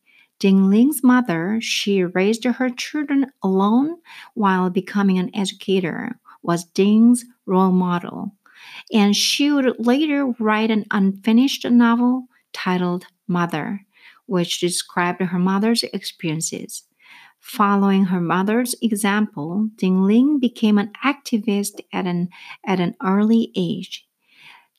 [0.45, 3.97] Ding Ling's mother, she raised her children alone
[4.36, 8.31] while becoming an educator, was Ding's role model.
[8.93, 13.88] And she would later write an unfinished novel titled Mother,
[14.27, 16.84] which described her mother's experiences.
[17.39, 22.29] Following her mother's example, Ding Ling became an activist at an,
[22.63, 24.08] at an early age.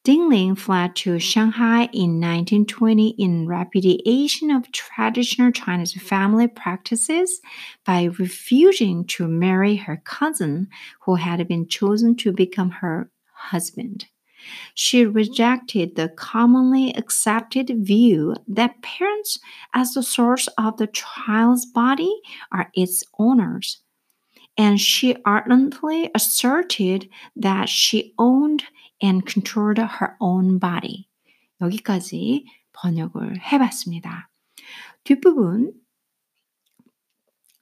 [0.07, 7.41] Dingling fled to Shanghai in 1920 in repudiation of traditional Chinese family practices
[7.85, 10.69] by refusing to marry her cousin
[11.01, 14.07] who had been chosen to become her husband.
[14.75, 19.41] She rejected the commonly accepted view that parents,
[19.75, 22.15] as the source of the child's body,
[22.53, 23.83] are its owners
[24.58, 28.64] And she ardently asserted that she owned
[29.02, 31.08] and controlled her own body.
[31.62, 34.30] 여기까지 번역을 해봤습니다.
[35.04, 35.74] 뒷부분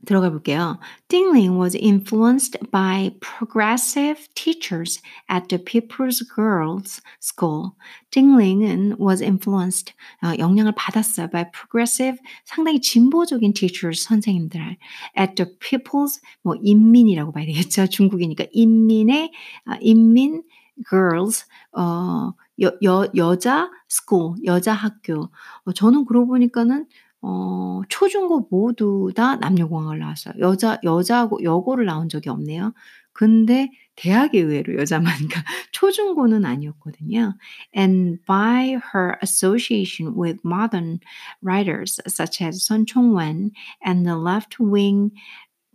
[0.04, 0.78] 들어가 볼게요.
[1.08, 7.72] Dingling was influenced by progressive teachers at the People's Girls School.
[8.10, 11.28] Dingling은 was influenced, 어, 영향을 받았어요.
[11.30, 14.76] by progressive, 상당히 진보적인 teachers, 선생님들.
[15.18, 17.86] at the People's, 뭐 인민이라고 봐야 되겠죠.
[17.88, 19.32] 중국이니까 인민의,
[19.66, 20.42] 아, 인민
[20.88, 25.30] girls, 어, 여, 여, 여자 school, 여자 학교.
[25.64, 26.86] 어, 저는 그러고 보니까는
[27.26, 30.34] 어 초중고 모두 다 남녀공학을 나왔어요.
[30.40, 32.74] 여자 여자고 여고를 나온 적이 없네요.
[33.14, 37.34] 근데 대학에 의외로 여자만 그러니까 초중고는 아니었거든요.
[37.76, 40.98] And by her association with modern
[41.42, 43.52] writers such as Sun Chong-wen
[43.86, 45.12] and the left-wing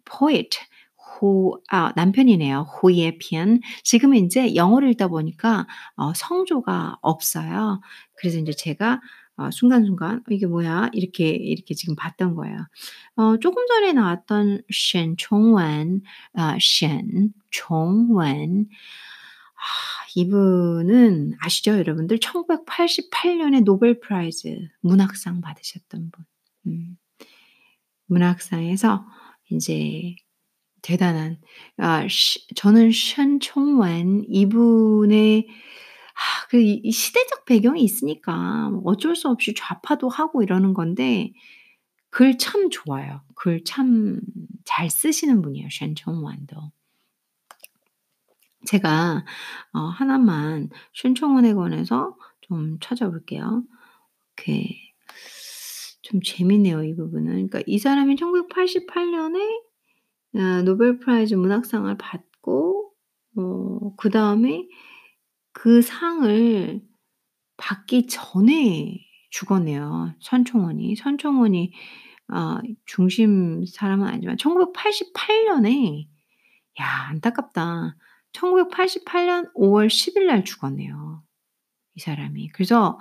[0.06, 0.58] poet
[1.22, 2.68] 호, 아, 남편이네요.
[3.20, 3.60] 편.
[3.84, 7.82] 지금은 이제 영어를 읽다 보니까 어, 성조가 없어요.
[8.16, 9.02] 그래서 이제 제가
[9.40, 12.58] 어, 순간순간 '어 이게 뭐야?' 이렇게 이렇게 지금 봤던 거예요.
[13.18, 16.02] 어 조금 전에 나왔던 셴 총원
[16.34, 18.68] 아 셴 총원
[19.56, 19.62] 아
[20.16, 22.20] 이분은 아시죠 여러분들?
[22.20, 26.26] 1988 년에 Nobel Prize 문학상 받으셨던 분.
[26.68, 26.98] 음.
[28.08, 29.06] 문학상에서
[29.50, 30.16] 인제
[30.82, 31.38] 대단한
[31.78, 35.48] 아 시 저는 셴 총원 이분의
[36.46, 41.32] 아그 시대적 배경이 있으니까 어쩔 수 없이 좌파도 하고 이러는 건데
[42.12, 43.22] 글 참 좋아요.
[43.36, 44.20] 글 참
[44.66, 46.56] 잘 쓰시는 분이에요 셴청원도.
[48.66, 49.26] 제가
[49.74, 53.64] 어 하나만 셴청원에 관해서 좀 찾아볼게요.
[54.38, 54.68] 이렇게
[56.02, 57.28] 좀 재미네요 이 부분은.
[57.32, 59.40] 그러니까 이 사람이 1988 년에
[60.36, 62.94] 아 Nobel Prize 문학상을 받고
[63.38, 64.68] 어 그 다음에
[65.60, 66.82] 그 상을
[67.58, 70.16] 받기 전에 죽었네요.
[70.22, 70.96] 선총원이.
[70.96, 71.74] 선총원이
[72.30, 76.08] 아 중심 사람은 아니지만 1988 년에
[76.80, 77.98] 야 안타깝다.
[78.32, 81.24] 1988년 5월 10일 날 죽었네요.
[81.96, 82.52] 이 사람이.
[82.54, 82.98] 그래서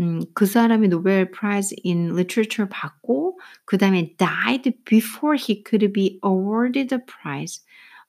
[0.00, 6.18] 음 그 사람이 Nobel Prize in literature 받고 그 다음에 died before he could be
[6.24, 7.62] awarded the prize.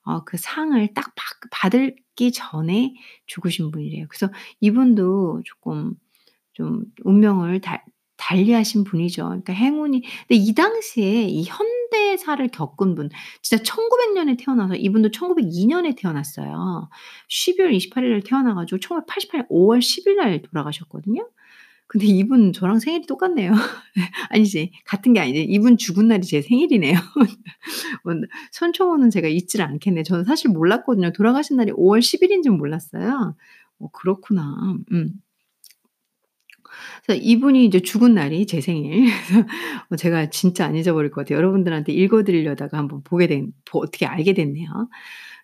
[0.04, 1.14] 어 그 상을 딱받
[1.50, 2.94] 받기 전에
[3.26, 4.06] 죽으신 분이래요.
[4.08, 5.94] 그래서 이분도 조금
[6.52, 7.82] 좀 운명을 달
[8.16, 9.24] 달리하신 분이죠.
[9.24, 13.10] 그러니까 행운이 근데 이 당시에 이 현대사를 겪은 분
[13.42, 16.88] 진짜 1900 년에 태어나서 이분도 1902 년에 태어났어요.
[17.28, 21.28] 12월 28일 날 태어나 가지고 1988년 5월 10일 날 돌아가셨거든요.
[21.92, 23.52] 근데 이분 저랑 생일이 똑같네요.
[24.30, 24.72] 아니지.
[24.86, 25.42] 같은 게 아니지.
[25.42, 26.94] 이분 죽은 날이 제 생일이네요.
[28.02, 28.14] 뭐
[28.50, 30.02] 손총후는 제가 잊지를 않겠네.
[30.02, 31.12] 저는 사실 몰랐거든요.
[31.12, 33.36] 돌아가신 날이 5월 10 일인 줄 몰랐어요.
[33.78, 34.74] 어 그렇구나.
[34.90, 35.12] 음.
[37.10, 39.04] 이분이 이제 죽은 날이 제 생일.
[39.90, 41.36] 어 제가 진짜 안 잊어버릴 것 같아요.
[41.36, 44.88] 여러분들한테 읽어 드리려다가 한번 보게 된보 어떻게 알게 됐네요.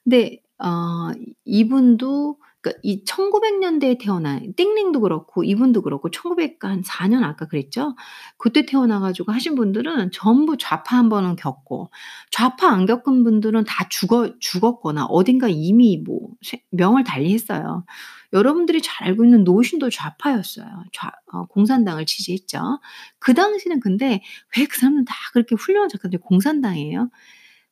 [0.03, 1.11] 근데 어
[1.45, 7.95] 이분도 그러니까 이 1900 년대에 태어난 띵링도 그렇고 이분도 그렇고 1900한 4년 아까 그랬죠?
[8.37, 11.91] 그때 태어나 가지고 하신 분들은 전부 좌파 한 번은 겪고
[12.31, 17.85] 좌파 안 겪은 분들은 다 죽어 죽었거나 어딘가 이미 뭐세 명을 달리했어요.
[18.33, 20.67] 여러분들이 잘 알고 있는 노신도 좌파였어요.
[20.93, 22.81] 좌 어 공산당을 지지했죠.
[23.19, 24.23] 그 당시는 근데
[24.57, 27.11] 왜 그 사람들은 다 그렇게 훌륭한 작가들이 공산당이에요?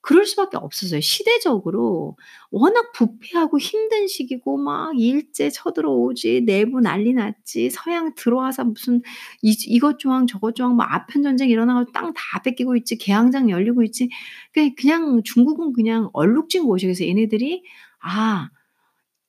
[0.07, 1.01] 그럴 수밖에 없었어요.
[1.01, 2.17] 시대적으로
[2.53, 9.03] 워낙 부패하고 힘든 시기고 막 일제 쳐들어오지 내부 난리 났지 서양 들어와서 무슨
[9.43, 13.51] 이 이것 조항 저것 조항 막 아편 전쟁 일어나 가지고 땅 다 뺏기고 있지 개항장
[13.51, 14.09] 열리고 있지.
[14.53, 16.67] 그 그냥 중국은 그냥 얼룩진.
[16.69, 17.65] 그래서 얘네들이
[18.01, 18.49] '아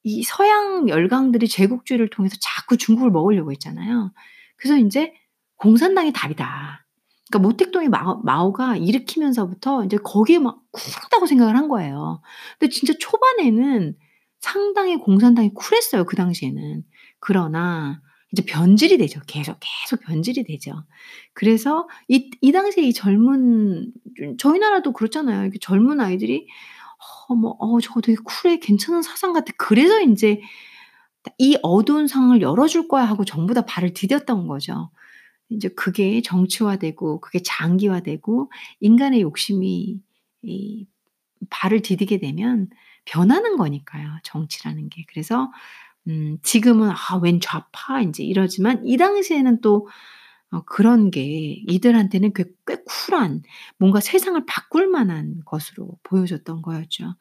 [0.04, 4.14] 이 서양 열강들이 제국주의를 통해서 자꾸 중국을 먹으려고 했잖아요.
[4.58, 5.14] 그래서 인제
[5.58, 6.87] '공산당이 답이다.'
[7.32, 12.22] 그러니까 모택동의 마오 마오가 일으키면서부터 인제 거기에 막 쿨하다고 생각을 한 거예요.
[12.60, 13.96] 근데 진짜 초반에는
[14.40, 16.84] 상당히 공산당이 쿨했어요, 그 당시에는.
[17.20, 19.20] 그러나 이제 변질이 되죠.
[19.28, 20.74] 계속, 계속 변질이 되죠.
[21.34, 23.92] 그래서 이 이 당시에 이 젊은
[24.40, 25.44] 저희 나라도 그렇잖아요.
[25.44, 26.48] 이렇게 젊은 아이들이
[27.30, 28.60] 어 뭐 '어 저거 되게 쿨해.
[28.60, 30.42] 괜찮은 사상 같아.' 그래서 인제
[31.40, 34.90] '이 어두운 상을 열어줄 거야.' 하고 전부 다 발을 디뎠던 거죠.
[35.50, 40.00] 인제 그게 정치화되고 그게 장기화되고 인간의 욕심이
[40.44, 40.88] 이
[41.50, 42.70] 발을 디디게 되면
[43.06, 45.06] 변하는 거니까요, 정치라는 게.
[45.10, 45.52] 그래서
[46.08, 49.88] 음 지금은 '아 웬 좌파.' 인제 이러지만 이 당시에는 또
[50.52, 51.22] 어 그런 게
[51.68, 53.44] 이들한테는 꽤 꽤 쿨한
[53.80, 57.16] 뭔가 세상을 바꿀 만한 것으로 보여졌던 거였죠.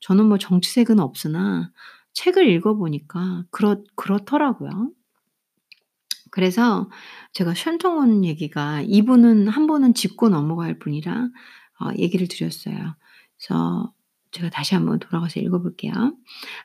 [0.00, 1.72] 저는 뭐 정치색은 없으나
[2.14, 4.90] 책을 읽어 보니까 그렇 그렇더라고요.
[6.30, 6.88] 그래서
[7.32, 11.28] 제가 션통운 얘기가 이분은 한 번은 짚고 넘어갈 분이라
[11.80, 12.96] 어 얘기를 드렸어요.
[13.36, 13.92] 그래서
[14.32, 15.92] 제가 다시 한번 돌아가서 읽어 볼게요.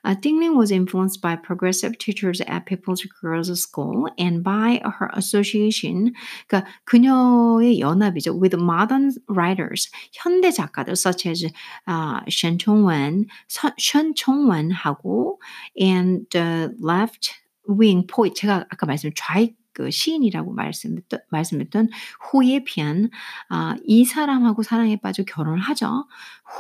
[0.04, 6.14] Uh, Tingling was influenced by progressive teachers at People's Girls School and by her association,
[6.48, 8.40] 그러니까 그녀의 연합이죠.
[8.40, 11.44] With modern writers, 현대 작가들 such as
[11.88, 13.26] uh, Shen Chongwen,
[13.80, 15.38] Shen Chongwen하고
[15.80, 17.34] and the left
[17.70, 21.90] wing poet 제가 아까 말씀 좌익 그 시인이라고 말씀했던 말씀했던
[22.32, 23.10] 후예핀
[23.50, 26.08] 아 이 사람하고 사랑에 빠져 결혼을 하죠.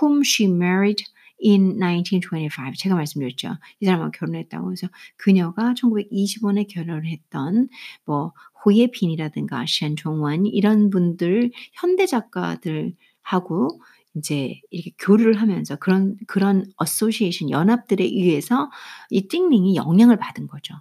[0.02, 1.06] Whom she married
[1.44, 3.56] in 1925 제가 말씀드렸죠.
[3.80, 4.88] 이 사람하고 결혼했다고 해서
[5.18, 7.70] 그녀가 1925년에 결혼을 했던
[8.06, 13.80] 뭐 후예빈이라든가 셴종원 이런 분들 현대 작가들하고
[14.16, 18.70] 인제 이렇게 교류를 하면서 그런 그런 association 연합들에 의해서
[19.10, 20.74] 이 띵링이 영향을 받은 거죠.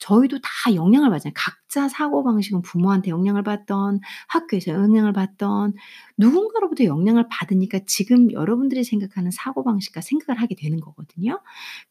[0.00, 1.34] 저희도 다 영향을 받잖아요.
[1.36, 5.74] 각자 사고방식은 부모한테 영향을 받던 학교에서 영향을 받던
[6.18, 11.40] 누군가로부터 영향을 받으니까 지금 여러분들이 생각하는 사고방식과 생각을 하게 되는 거거든요.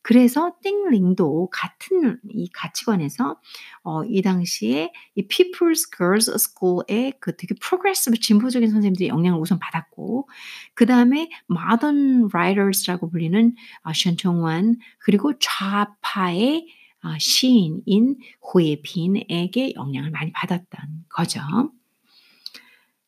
[0.01, 3.37] 그래서 띵링도 같은 이 가치관에서
[3.83, 10.27] 어 이 당시에 이 People's Girls School의 그 되게 프로그레시브 진보적인 선생님들이 영향을 우선 받았고
[10.73, 16.78] 그 다음에 Modern Writers라고 불리는 아 션총원 그리고 좌파의 아
[17.19, 21.41] 시인인 후예빈에게 영향을 많이 받았던 거죠.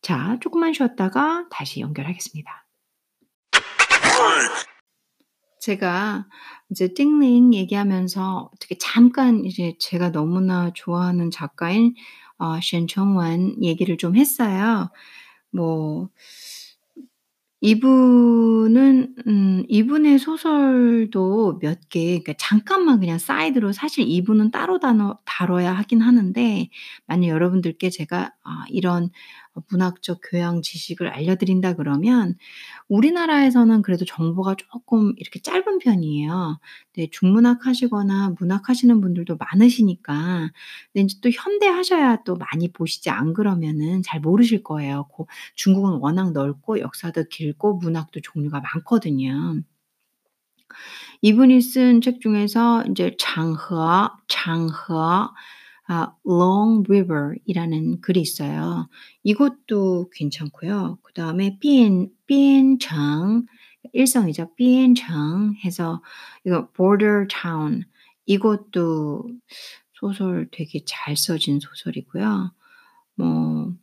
[0.01, 2.65] 자 조금만 쉬었다가 다시 연결하겠습니다.
[5.59, 6.25] 제가
[6.71, 11.93] 이제 띵링 얘기하면서 어떻게 잠깐 이제 제가 너무나 좋아하는 작가인
[12.39, 14.89] 어 셴청원 얘기를 좀 했어요.
[15.51, 16.09] 뭐
[17.61, 25.71] 이분은 음 이분의 소설도 몇 개 그러니까 잠깐만 그냥 사이드로 사실 이분은 따로 다뤄 다뤄야
[25.73, 26.69] 하긴 하는데
[27.05, 29.09] 만약 여러분들께 제가 아 이런 어
[29.69, 32.35] 문학적 교양 지식을 알려드린다 그러면
[32.89, 36.59] 우리나라에서는 그래도 정보가 쪼끔 이렇게 짧은 편이에요.
[36.93, 40.51] 네 중문학 하시거나 문학 하시는 분들도 많으시니까
[40.93, 45.05] 근데 인제 또 현대 하셔야 또 많이 보시지 안 그러면은 잘 모르실 거예요.
[45.09, 49.61] 고 중국은 워낙 넓고 역사도 길고 문학도 종류가 많거든요.
[51.21, 55.33] 이분이 쓴 책 중에서 인제 장허, 장허
[55.87, 58.87] 아 Long River이라는 글이 있어요.
[59.23, 60.99] 이것도 괜찮고요.
[61.03, 63.45] 그 다음에 비엔 비엔청
[63.93, 64.53] 일성이죠.
[64.55, 66.01] 비엔청 해서
[66.45, 67.83] 이거 Border Town
[68.25, 69.27] 이것도
[69.93, 72.53] 소설 되게 잘 써진 소설이고요.
[73.15, 73.73] 뭐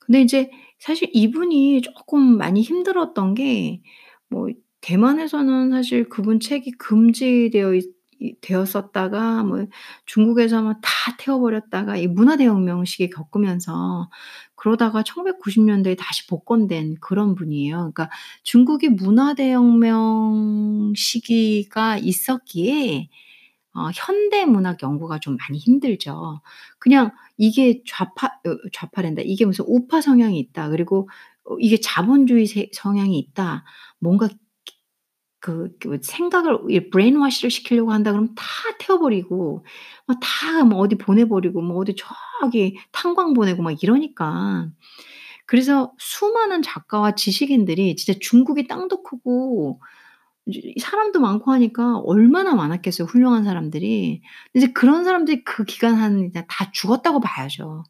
[0.00, 0.50] 근데 인제
[0.80, 3.82] 사실 이분이 쪼끔 많이 힘들었던 게
[4.30, 4.48] 뭐
[4.82, 7.92] 대만에서는 사실 그분 책이 금지되어 있이
[8.40, 9.66] 되었었다가 뭐
[10.06, 14.10] 중국에서는 다 태워 버렸다가 이 문화대혁명 시기 겪으면서
[14.56, 17.76] 그러다가 1990 년대에 다시 복권된 그런 분이에요.
[17.76, 18.10] 그러니까
[18.42, 23.08] 중국이 문화대혁명 시기가 있었기에
[23.74, 26.40] 어 현대 문학 연구가 좀 많이 힘들죠.
[26.78, 29.22] 그냥 이게 좌파 어 좌파란다.
[29.24, 30.68] 이게 무슨 우파 성향이 있다.
[30.70, 31.08] 그리고
[31.44, 33.64] 어 이게 자본주의 세 성향이 있다.
[34.00, 34.36] 뭔가 기
[35.40, 38.44] 그그 생각을 이 brainwash를 시키려고 한다 그러면 다
[38.78, 39.64] 태워 버리고
[40.06, 41.94] 막다뭐 어디 보내 버리고 뭐 어디
[42.42, 44.68] 저기 탄광 보내고 막 이러니까.
[45.46, 49.80] 그래서 수많은 작가와 지식인들이 진짜 중국이 땅도 크고
[50.80, 54.22] 사람도 많고 하니까 얼마나 많았겠어요, 훌륭한 사람들이.
[54.54, 57.84] 이제 그런 사람들이 그 기간 한 이제 다 죽었다고 봐야죠.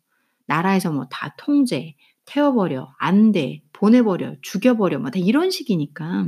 [0.46, 1.94] 나라에서 뭐 다 통제,
[2.24, 6.26] 태워 버려, 안 돼, 보내 버려, 죽여 버려 뭐 다 이런 식이니까.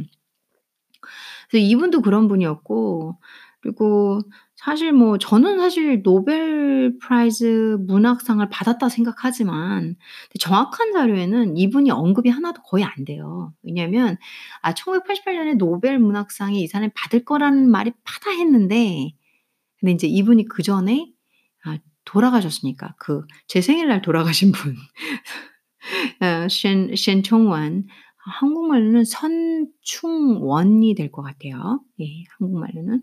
[1.50, 3.18] 그래서 이분도 그런 분이었고
[3.62, 4.20] 그리고
[4.56, 9.96] 사실 뭐 저는 사실 Nobel Prize 문학상을 받았다 생각하지만
[10.38, 13.52] 정확한 자료에는 이분이 언급이 하나도 거의 안 돼요.
[13.62, 14.16] 왜냐하면
[14.62, 19.12] 아 1988 년에 노벨 문학상이 이 사람이 받을 거라는 말이 파다했는데
[19.80, 21.10] 근데 인제 이분이 그 전에
[21.64, 24.76] 아 돌아가셨으니까 그 제 생일날 돌아가신 분
[26.20, 27.86] 어셴 셴총원
[28.24, 31.80] 한국말로는 선충원이 될 것 같아요.
[32.00, 33.02] 예 한국말로는.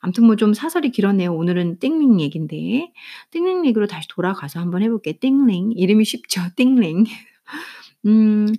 [0.00, 1.34] 아무튼 뭐 좀 사설이 길었네요.
[1.34, 2.92] 오늘은 띵링 얘긴데
[3.32, 5.14] 띵링 얘기로 다시 돌아가서 한번 해 볼게요.
[5.20, 6.40] 띵링 이름이 쉽죠.
[6.56, 7.04] 띵링.
[8.06, 8.56] 음이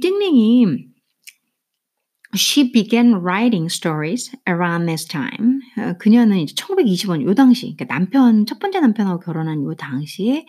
[0.00, 0.86] 띵링이
[2.34, 5.60] She began writing stories around this time.
[5.98, 10.46] 그녀는 이제 1920년 이 당시, 그러니까 남편 첫 번째 남편하고 결혼한 이 당시에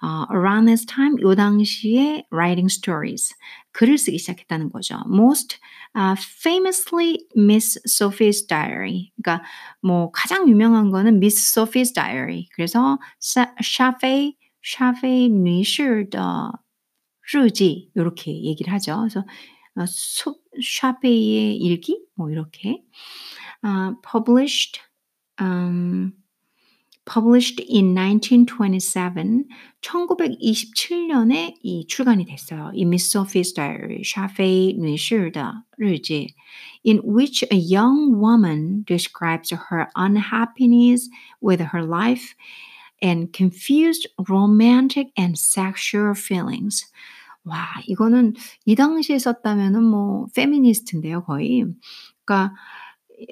[0.00, 3.34] 어, around this time 이 당시에 writing stories
[3.72, 4.96] 글을 쓰기 시작했다는 거죠.
[5.06, 5.58] Most
[5.94, 9.12] uh, famously Miss Sophie's Diary.
[9.22, 9.44] 그러니까
[9.82, 12.48] 뭐 가장 유명한 거는 Miss Sophie's Diary.
[12.54, 16.52] 그래서 샤페이 샤페이 니슈 더
[17.34, 19.00] 루지 이렇게 얘기를 하죠.
[19.00, 19.24] 그래서
[19.86, 22.83] 소, 샤페이의 일기 뭐 이렇게
[23.63, 24.81] 어 published
[25.39, 26.13] um
[27.05, 29.45] published in 1927
[29.81, 32.71] 1927년에 이 출간이 됐어요.
[32.73, 36.35] 이 Miss Sophie's Diary 沙菲女士的日记
[36.83, 41.09] in which a young woman describes her unhappiness
[41.41, 42.35] with her life
[43.01, 46.85] and confused romantic and sexual feelings.
[47.46, 48.34] 와 이거는
[48.66, 51.64] 이 당시에 썼다면은 뭐 페미니스트인데요 거의.
[52.24, 52.54] 그러니까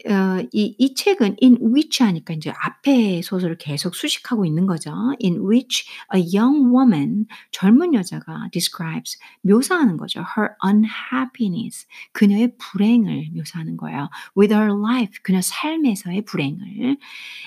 [0.09, 4.93] 어 이 이 책은 in which 하니까 인제 앞에 소설을 계속 수식하고 있는 거죠.
[5.23, 5.85] in which
[6.15, 10.25] a young woman 젊은 여자가 describes 묘사하는 거죠.
[10.39, 14.09] her unhappiness 그녀의 불행을 묘사하는 거예요.
[14.39, 16.97] with her life 그녀 삶에서의 불행을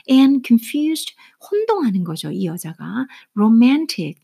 [0.09, 1.15] and confused
[1.49, 3.07] 혼동하는 거죠, 이 여자가.
[3.35, 4.19] romantic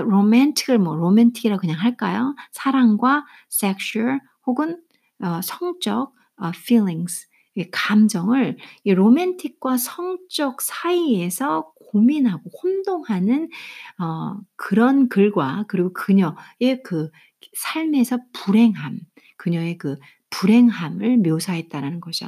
[0.00, 2.34] 로맨틱을 뭐 로맨틱이라고 그냥 할까요?
[2.52, 4.80] 사랑과 sexual 혹은
[5.22, 13.50] 어 성적 어 feelings 이 감정을 이 로맨틱과 성적 사이에서 고민하고 혼동하는
[13.98, 17.10] 어 그런 글과 그리고 그녀의 그
[17.54, 18.98] 삶에서 불행함,
[19.36, 19.98] 그녀의 그
[20.30, 22.26] 불행함을 묘사했다라는 거죠.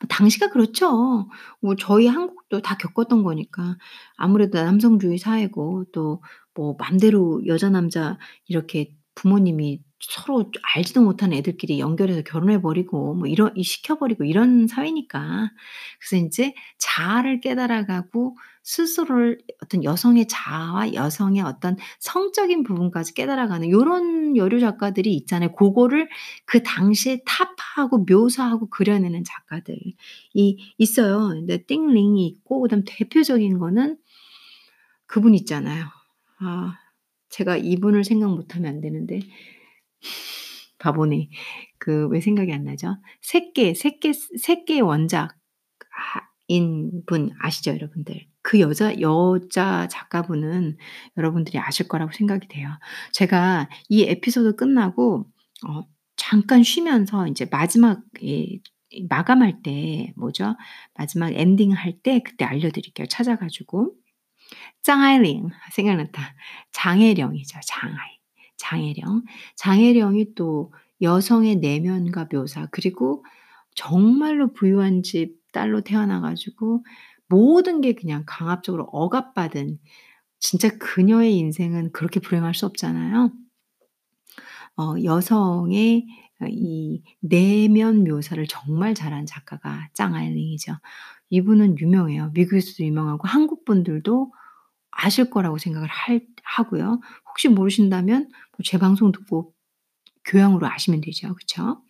[0.00, 1.28] 뭐 당시가 그렇죠.
[1.60, 3.76] 뭐 저희 한국 도다 겪었던 거니까.
[4.16, 6.20] 아무래도 남성주의 사회고 또
[6.54, 13.52] 뭐 맘대로 여자 남자 이렇게 부모님이 서로 알지도 못한 애들끼리 연결해서 결혼해 버리고 뭐 이런
[13.56, 15.50] 이 시켜 버리고 이런 사회니까.
[16.00, 24.36] 그래서 인제 자아를 깨달아 가고 스스로를 어떤 여성의 자아와 여성의 어떤 성적인 부분까지 깨달아가는 요런
[24.36, 25.52] 여류 작가들이 있잖아요.
[25.52, 26.08] 고거를
[26.44, 29.96] 그 당시에 타파하고 묘사하고 그려내는 작가들이
[30.78, 31.28] 있어요.
[31.28, 33.96] 근데 띵링이 있고 그다음 대표적인 거는
[35.06, 35.86] 그분 있잖아요.
[36.38, 36.78] 아
[37.30, 39.20] 제가 이분을 생각 못하면 안 되는데
[40.78, 41.28] 바보네.
[41.78, 42.96] 그 왜 생각이 안 나죠?
[43.20, 45.36] 새끼, 새끼, 새끼의 원작
[45.96, 48.26] 아 인분 아시죠 여러분들?
[48.42, 50.76] 그 여자 여자 작가분은
[51.16, 52.68] 여러분들이 아실 거라고 생각이 돼요.
[53.12, 55.26] 제가 이 에피소드 끝나고
[55.68, 55.82] 어
[56.16, 58.02] 잠깐 쉬면서 인제 마지막에
[58.92, 60.56] 이 마감할 때 뭐죠?
[60.94, 63.94] 마지막 엔딩 할 때 그때 알려 드릴게요 찾아 가지고.
[64.82, 66.34] 짱아이링 생각났다.
[66.72, 68.18] 장애령이죠 장아이.
[68.56, 69.22] 장애령.
[69.56, 70.72] 장애령이 또
[71.02, 73.24] 여성의 내면과 묘사 그리고
[73.74, 76.84] 정말로 부유한 집 딸로 태어나 가지고
[77.28, 79.78] 모든 게 그냥 강압적으로 억압받은
[80.40, 83.32] 진짜 그녀의 인생은 그렇게 불행할 수 없잖아요.
[84.76, 86.06] 어 여성의
[86.42, 90.74] 어이 내면 묘사를 정말 잘한 작가가 장 아일링이죠.
[91.30, 92.30] 이분은 유명해요.
[92.34, 94.32] 미국에서도 유명하고 한국 분들도
[94.90, 97.00] 아실 거라고 생각을 할 하고요.
[97.28, 98.28] 혹시 모르신다면
[98.58, 99.52] 뭐제 방송 듣고
[100.24, 101.34] 교양으로 아시면 되죠.
[101.34, 101.82] 그쵸?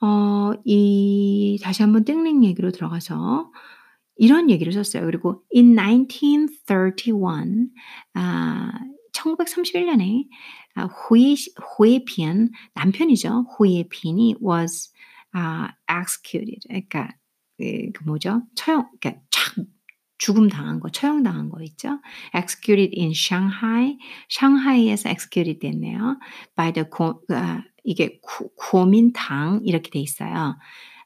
[0.00, 3.50] 어 이 다시 한번 띵링 얘기로 들어가서
[4.16, 5.04] 이런 얘기를 썼어요.
[5.06, 7.68] 그리고 in 1931
[8.14, 8.72] 아
[9.12, 10.24] 1931 년에
[10.74, 11.36] 아 후이
[11.78, 13.46] 후에피안 남편이죠.
[13.56, 14.92] 후에핀이 was
[15.32, 17.08] 아 executed 그러니까
[17.58, 18.42] 그 그 뭐죠?
[18.54, 19.54] 처형 그러니까 착
[20.18, 22.00] 죽음 당한 거, 처형 당한 거 있죠.
[22.34, 23.96] executed in Shanghai.
[24.28, 26.18] 상하이에서 executed 됐네요.
[26.56, 30.56] by the 고아 이게 구 고민당 이렇게 돼 있어요.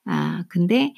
[0.05, 0.93] 아 근데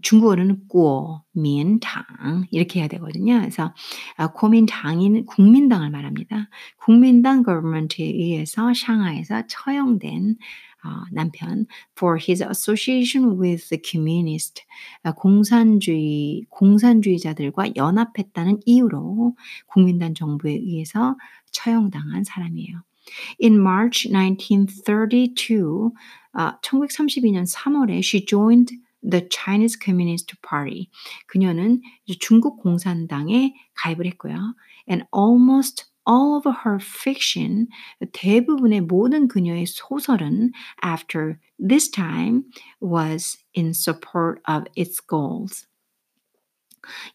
[0.00, 3.38] 중국어로는 구민당 이렇게 해야 되거든요.
[3.40, 3.74] 그래서
[4.16, 6.48] 아 고민당인 국민당을 말합니다.
[6.78, 10.36] 국민당 government에 의해서 상하이에서 처형된
[10.84, 14.64] 어 남편 for his association with the communist
[15.02, 19.36] 아 공산주의 공산주의자들과 연합했다는 이유로
[19.66, 21.16] 국민당 정부에 의해서
[21.52, 22.82] 처형당한 사람이에요.
[23.42, 25.92] In March 1932
[26.34, 28.72] 아 1932년 3월에 she joined
[29.02, 30.88] the Chinese Communist Party.
[31.26, 31.82] 그녀는
[32.20, 34.54] 중국 공산당에 가입을 했고요.
[34.88, 37.68] And almost all of her fiction,
[38.12, 40.52] 대부분의 모든 그녀의 소설은
[40.84, 42.44] after this time
[42.80, 45.66] was in support of its goals.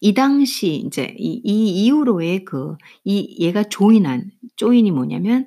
[0.00, 5.46] 이 당시 이제 이, 이 이후로의 그 이 얘가 조인한 조인이 뭐냐면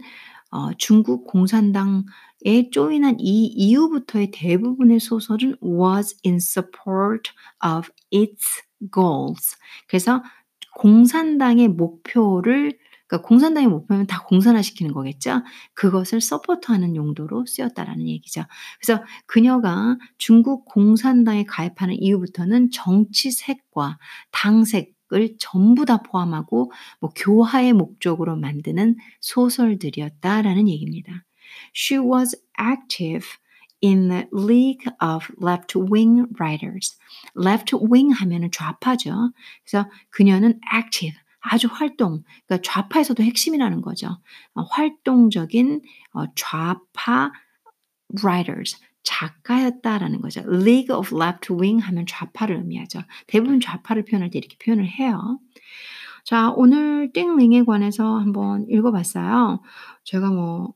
[0.52, 7.32] 어 중국 공산당에 조인한 이 이후부터의 대부분의 소설은 was in support
[7.66, 9.56] of its goals.
[9.88, 10.24] 그래서
[10.76, 12.78] 공산당의 목표를
[13.08, 15.44] 그러니까 공산당의 목표는 다 공산화시키는 거겠죠.
[15.74, 18.44] 그것을 서포트하는 용도로 쓰였다라는 얘기죠.
[18.80, 23.98] 그래서 그녀가 중국 공산당에 가입하는 이후부터는 정치색과
[24.32, 31.26] 당색 을 전부 다 포함하고 뭐 교화의 목적으로 만드는 소설들이었다라는 얘기입니다.
[31.76, 33.28] She was active
[33.84, 36.98] in the League of Left-Wing Writers.
[37.38, 39.34] Left-Wing 하면은 좌파죠.
[39.66, 44.20] 그래서 그녀는 active 아주 활동, 그러니까 좌파에서도 핵심이라는 거죠.
[44.54, 45.82] 어, 활동적인
[46.14, 47.32] 어, 좌파
[48.24, 50.42] writers, 작가였다라는 거죠.
[50.42, 53.02] League of Left Wing 하면 좌파를 의미하죠.
[53.28, 55.40] 대부분 좌파를 표현할 때 이렇게 표현을 해요.
[56.24, 59.62] 자, 오늘 띵링에 관해서 한번 읽어봤어요.
[60.04, 60.74] 제가 뭐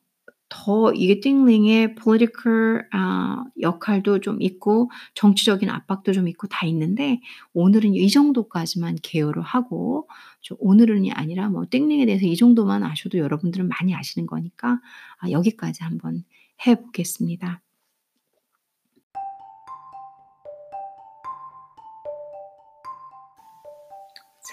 [0.49, 7.19] 더 이게 띵링의 political 아 역할도 좀 있고 정치적인 압박도 좀 있고 다 있는데
[7.53, 10.07] 오늘은 이 정도까지만 개요를 하고
[10.41, 14.79] 좀 오늘은이 아니라 뭐 띵링에 대해서 이 정도만 아셔도 여러분들은 많이 아시는 거니까
[15.17, 16.23] 아 여기까지 한번
[16.65, 17.61] 해 보겠습니다.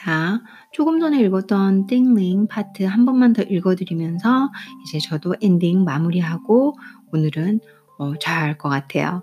[0.05, 0.40] 자,
[0.72, 4.50] 조금 전에 읽었던 띵링 파트 한 번만 더 읽어드리면서
[4.82, 6.76] 이제 저도 엔딩 마무리하고
[7.12, 7.61] 오늘은
[7.98, 9.22] 어, 잘할 것 같아요.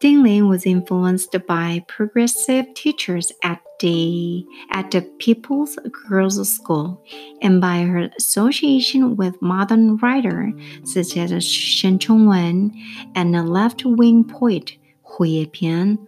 [0.00, 5.76] Ding Ling was influenced by progressive teachers at the at the People's
[6.08, 7.02] Girls School
[7.42, 10.54] and by her association with modern writers
[10.84, 12.72] such as Shen Chongwen
[13.14, 15.98] and the left-wing poet Hu Yepian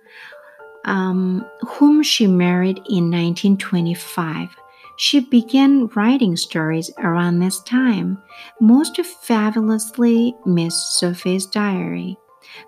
[0.86, 4.48] um, whom she married in 1925.
[4.98, 8.22] She began writing stories around this time,
[8.60, 12.16] most fabulously Miss Sophie's Diary,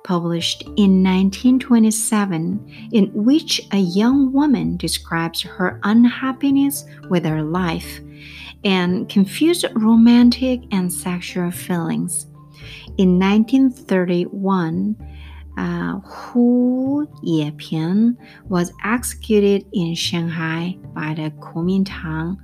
[0.05, 8.01] published in 1927, in which a young woman describes her unhappiness with her life
[8.65, 12.27] and confused romantic and sexual feelings.
[12.99, 14.97] In 1931,
[15.59, 22.37] uh, Hu Yepian was executed in Shanghai by the Kuomintang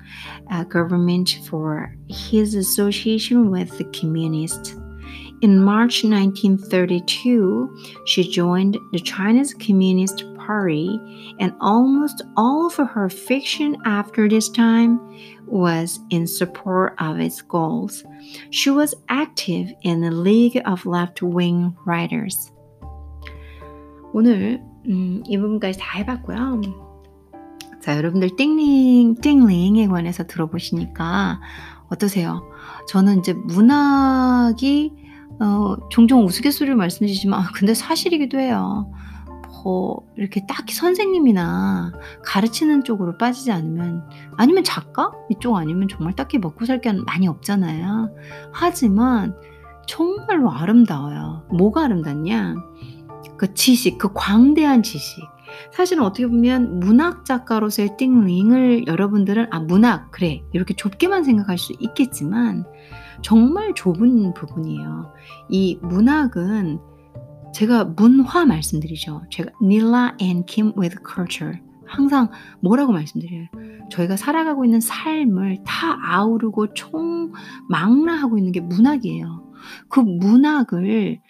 [0.50, 4.74] uh, government for his association with the communists.
[5.42, 10.98] In March 1932, she joined the Chinese Communist Party,
[11.38, 14.98] and almost all of her fiction after this time
[15.46, 18.04] was in support of its goals.
[18.50, 22.50] She was active in the League of Left Wing Writers.
[24.14, 26.60] 오늘 음, 이 부분까지 다 해봤고요.
[27.82, 31.40] 자, 여러분들 띵링, 띵링에 관해서 들어보시니까
[31.88, 32.48] 어떠세요?
[32.88, 34.92] 저는 이제 문학이
[35.40, 38.88] 어, 종종 우스갯소리를 말씀드리지만 근데 사실이기도 해요.
[39.64, 41.92] 더 이렇게 딱히 선생님이나
[42.24, 44.06] 가르치는 쪽으로 빠지지 않으면
[44.36, 48.14] 아니면 작가 이쪽 아니면 정말 딱히 먹고 살 게 많이 없잖아요.
[48.52, 49.34] 하지만
[49.88, 51.48] 정말로 아름다워요.
[51.52, 52.54] 뭐가 아름답냐?
[53.36, 55.22] 그 지식, 그 광대한 지식.
[55.72, 62.64] 사실은 어떻게 보면 문학 작가로서의 띵링을 여러분들은 아 문학 그래 이렇게 좁게만 생각할 수 있겠지만
[63.22, 65.12] 정말 좁은 부분이에요.
[65.48, 66.80] 이 문학은
[67.54, 69.22] 제가 문화 말씀드리죠.
[69.30, 73.46] 제가 닐라 앤 킴 with culture 항상 뭐라고 말씀드려요.
[73.90, 79.52] 저희가 살아가고 있는 삶을 다 아우르고 총망라하고 있는 게 문학이에요.
[79.88, 81.20] 그 문학을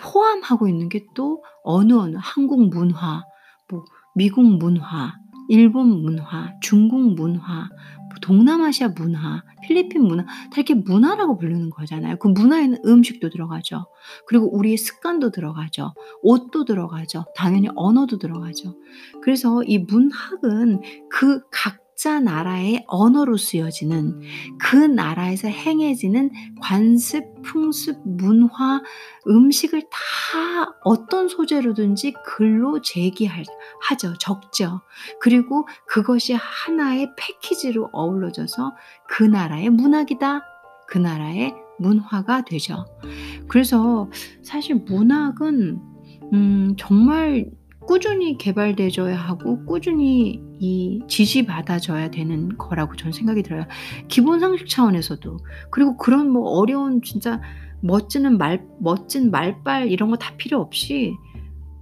[0.00, 3.22] 포함하고 있는 게 또 어느 어느 한국 문화,
[3.70, 3.84] 뭐
[4.14, 5.14] 미국 문화,
[5.48, 7.68] 일본 문화, 중국 문화,
[8.08, 12.16] 뭐 동남아시아 문화, 필리핀 문화, 다 이렇게 문화라고 부르는 거잖아요.
[12.18, 13.86] 그 문화에는 음식도 들어가죠.
[14.26, 15.94] 그리고 우리의 습관도 들어가죠.
[16.22, 17.24] 옷도 들어가죠.
[17.36, 18.74] 당연히 언어도 들어가죠.
[19.22, 20.80] 그래서 이 문학은
[21.10, 24.22] 그 각 각자 나라의 언어로 쓰여지는
[24.58, 28.80] 그 나라에서 행해지는 관습, 풍습, 문화,
[29.28, 33.52] 음식을 다 어떤 소재로든지 글로 제기하죠.
[34.18, 34.80] 적죠.
[35.20, 38.74] 그리고 그것이 하나의 패키지로 어우러져서
[39.06, 40.42] 그 나라의 문학이다.
[40.88, 42.86] 그 나라의 문화가 되죠.
[43.46, 44.08] 그래서
[44.42, 45.78] 사실 문학은
[46.32, 47.50] 음, 정말
[47.86, 53.64] 꾸준히 개발되어야 하고 꾸준히 이 지지받아져야 되는 거라고 저는 생각이 들어요.
[54.08, 55.38] 기본 상식 차원에서도
[55.70, 57.40] 그리고 그런 뭐 어려운 진짜
[57.82, 61.14] 멋지는 말 멋진 말빨 이런 거 다 필요 없이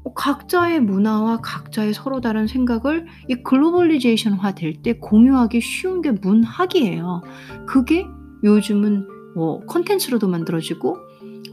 [0.05, 7.23] 뭐 각자의 문화와 각자의 서로 다른 생각을 이 글로벌리제이션화 될 때 공유하기 쉬운 게 문학이에요.
[7.67, 8.07] 그게
[8.45, 10.97] 요즘은 뭐 컨텐츠로도 만들어지고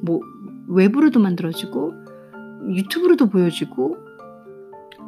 [0.04, 0.20] 뭐
[0.68, 1.94] 외부로도 만들어지고
[2.70, 3.98] 유튜브로도 보여지고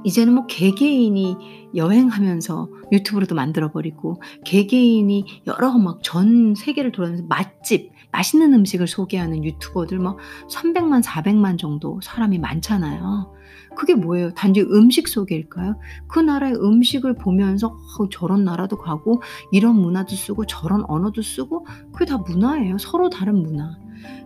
[0.08, 1.36] 이제는 뭐 개개인이
[1.76, 10.18] 여행하면서 유튜브로도 만들어버리고 개개인이 여러 막 전 세계를 돌아다니면서 맛집, 맛있는 음식을 소개하는 유튜버들 막
[10.49, 13.34] 300만, 400만 정도 사람이 많잖아요.
[13.76, 14.34] 그게 뭐예요?
[14.34, 15.78] 단지 음식 소개일까요?
[16.08, 17.68] 그 나라의 음식을 보면서
[17.99, 22.78] 어, 저런 나라도 가고 이런 문화도 쓰고 저런 언어도 쓰고 그게 다 문화예요.
[22.78, 23.78] 서로 다른 문화.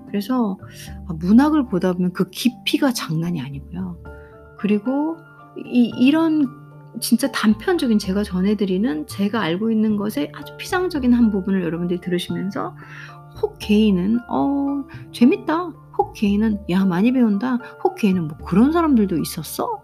[0.06, 0.60] 그래서
[1.08, 3.98] 아, 문학을 보다 보면 그 깊이가 장난이 아니고요.
[4.60, 5.18] 그리고
[5.66, 6.48] 이, 이런
[7.00, 12.76] 진짜 단편적인 제가 전해드리는 제가 알고 있는 것의 아주 피상적인 한 부분을 여러분들이 들으시면서
[13.42, 15.74] 혹 개인은 어 재밌다.
[15.98, 17.60] 혹 개인은 야 많이 배운다.
[17.84, 19.84] 혹 개인은 뭐 그런 사람들도 있었어?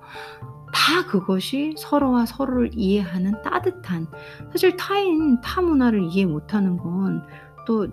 [0.73, 4.07] 다 그것이 서로와 서로를 이해하는 따뜻한
[4.51, 7.23] 사실 타인 타 문화를 이해 못하는 건
[7.67, 7.85] 또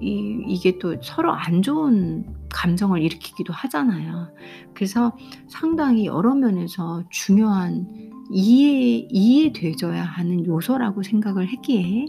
[0.00, 4.34] 이, 이게 또 서로 안 좋은 감정을 일으키기도 하잖아요.
[4.74, 5.16] 그래서
[5.48, 7.86] 상당히 여러 면에서 중요한
[8.30, 12.06] 이해, 이해되져야 하는 요소라고 생각을 했기에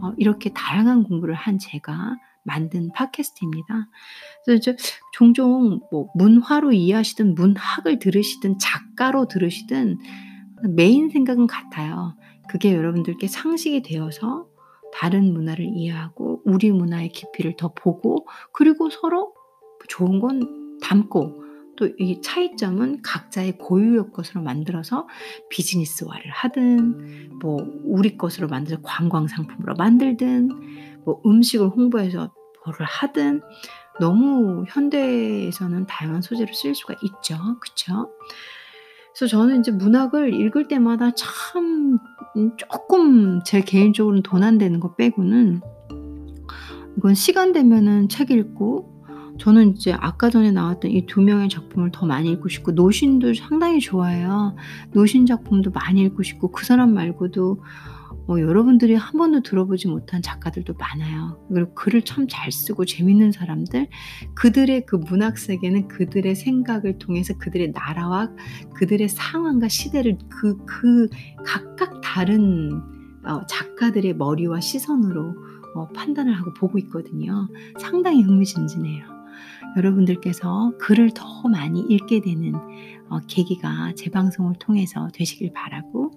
[0.00, 3.88] 어, 이렇게 다양한 공부를 한 제가 만든 팟캐스트입니다.
[4.44, 4.72] 그래서
[5.12, 9.98] 종종 뭐 문화로 이해하시든 문학을 들으시든 작가로 들으시든
[10.74, 12.16] 메인 생각은 같아요.
[12.48, 14.46] 그게 여러분들께 상식이 되어서
[14.92, 19.32] 다른 문화를 이해하고 우리 문화의 깊이를 더 보고 그리고 서로
[19.88, 21.42] 좋은 건 담고
[21.76, 25.08] 또 이 차이점은 각자의 고유의 것으로 만들어서
[25.50, 30.48] 비즈니스화를 하든 뭐 우리 것으로 만들어 관광 상품으로 만들든
[31.04, 32.32] 뭐 음식을 홍보해서
[32.64, 33.40] 뭐를 하든
[34.00, 37.36] 너무 현대에서는 다양한 소재로 쓸 수가 있죠.
[37.60, 38.10] 그쵸?
[39.14, 41.98] 그래서 저는 이제 문학을 읽을 때마다 참
[42.56, 45.60] 조금 제 개인적으로는 돈 안 되는 거 빼고는
[46.96, 48.91] 이건 시간 되면은 책 읽고
[49.38, 53.80] 저는 이제 아까 전에 나왔던 이 두 명의 작품을 더 많이 읽고 싶고 노신도 상당히
[53.80, 54.54] 좋아해요.
[54.92, 57.62] 노신 작품도 많이 읽고 싶고 그 사람 말고도
[58.26, 61.44] 뭐 여러분들이 한 번도 들어보지 못한 작가들도 많아요.
[61.52, 63.88] 그리고 글을 참 잘 쓰고 재밌는 사람들,
[64.34, 68.30] 그들의 그 문학 세계는 그들의 생각을 통해서 그들의 나라와
[68.74, 71.08] 그들의 상황과 시대를 그, 그
[71.44, 72.80] 각각 다른
[73.24, 75.34] 어, 작가들의 머리와 시선으로
[75.74, 77.48] 어, 판단을 하고 보고 있거든요.
[77.78, 79.21] 상당히 흥미진진해요.
[79.76, 82.54] 여러분들께서 글을 더 많이 읽게 되는
[83.08, 86.12] 어, 계기가 제 방송을 통해서 되시길 바라고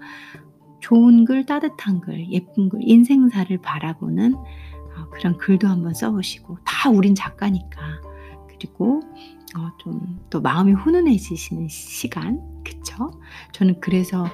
[0.81, 7.15] 좋은 글, 따뜻한 글, 예쁜 글, 인생사를 바라보는 어, 그런 글도 한번 써보시고 다 우린
[7.15, 8.01] 작가니까
[8.47, 9.01] 그리고
[9.57, 13.11] 어, 좀또 마음이 훈훈해지시는 시간 그쵸?
[13.51, 14.27] 저는 그래서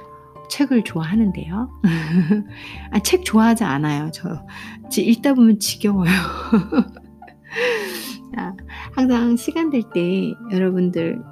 [0.50, 1.80] 책을 좋아하는데요.
[2.92, 4.10] 아, 책 좋아하지 않아요.
[4.12, 4.44] 저
[4.98, 6.10] 읽다 보면 지겨워요.
[8.92, 11.22] 항상 시간 될 때 여러분들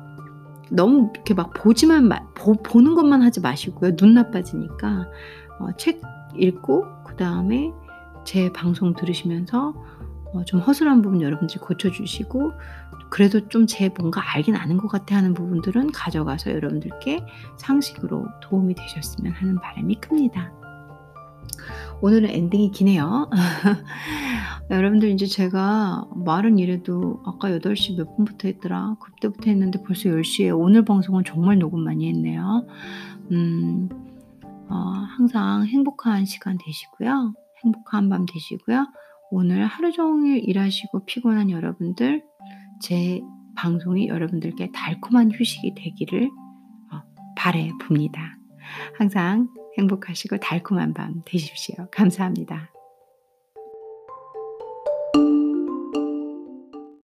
[0.71, 3.97] 너무 이렇게 막 보지만 마, 보, 보는 것만 하지 마시고요.
[3.97, 5.09] 눈 나빠지니까
[5.59, 6.01] 어, 책
[6.37, 7.73] 읽고 그 다음에
[8.25, 9.75] 제 방송 들으시면서
[10.33, 12.53] 어, 좀 허술한 부분 여러분들이 고쳐주시고
[13.11, 17.25] 그래도 좀 제 뭔가 알긴 아는 것 같아 하는 부분들은 가져가서 여러분들께
[17.57, 20.53] 상식으로 도움이 되셨으면 하는 바람이 큽니다.
[22.03, 23.29] 오늘은 엔딩이 기네요.
[24.71, 28.97] 여러분들 이제 제가 말은 이래도 아까 8시 몇 분부터 했더라.
[29.01, 32.67] 그때부터 했는데 벌써 10시에 오늘 방송은 정말 녹음 많이 했네요.
[33.33, 33.89] 음,
[34.69, 37.35] 어, 항상 행복한 시간 되시고요.
[37.65, 38.87] 행복한 밤 되시고요.
[39.31, 42.23] 오늘 하루 종일 일하시고 피곤한 여러분들
[42.81, 43.21] 제
[43.57, 46.31] 방송이 여러분들께 달콤한 휴식이 되기를
[46.93, 47.03] 어,
[47.37, 48.39] 바래 봅니다.
[48.97, 49.49] 항상
[49.79, 51.89] 행복하시고 달콤한 밤 되십시오.
[51.91, 52.71] 감사합니다.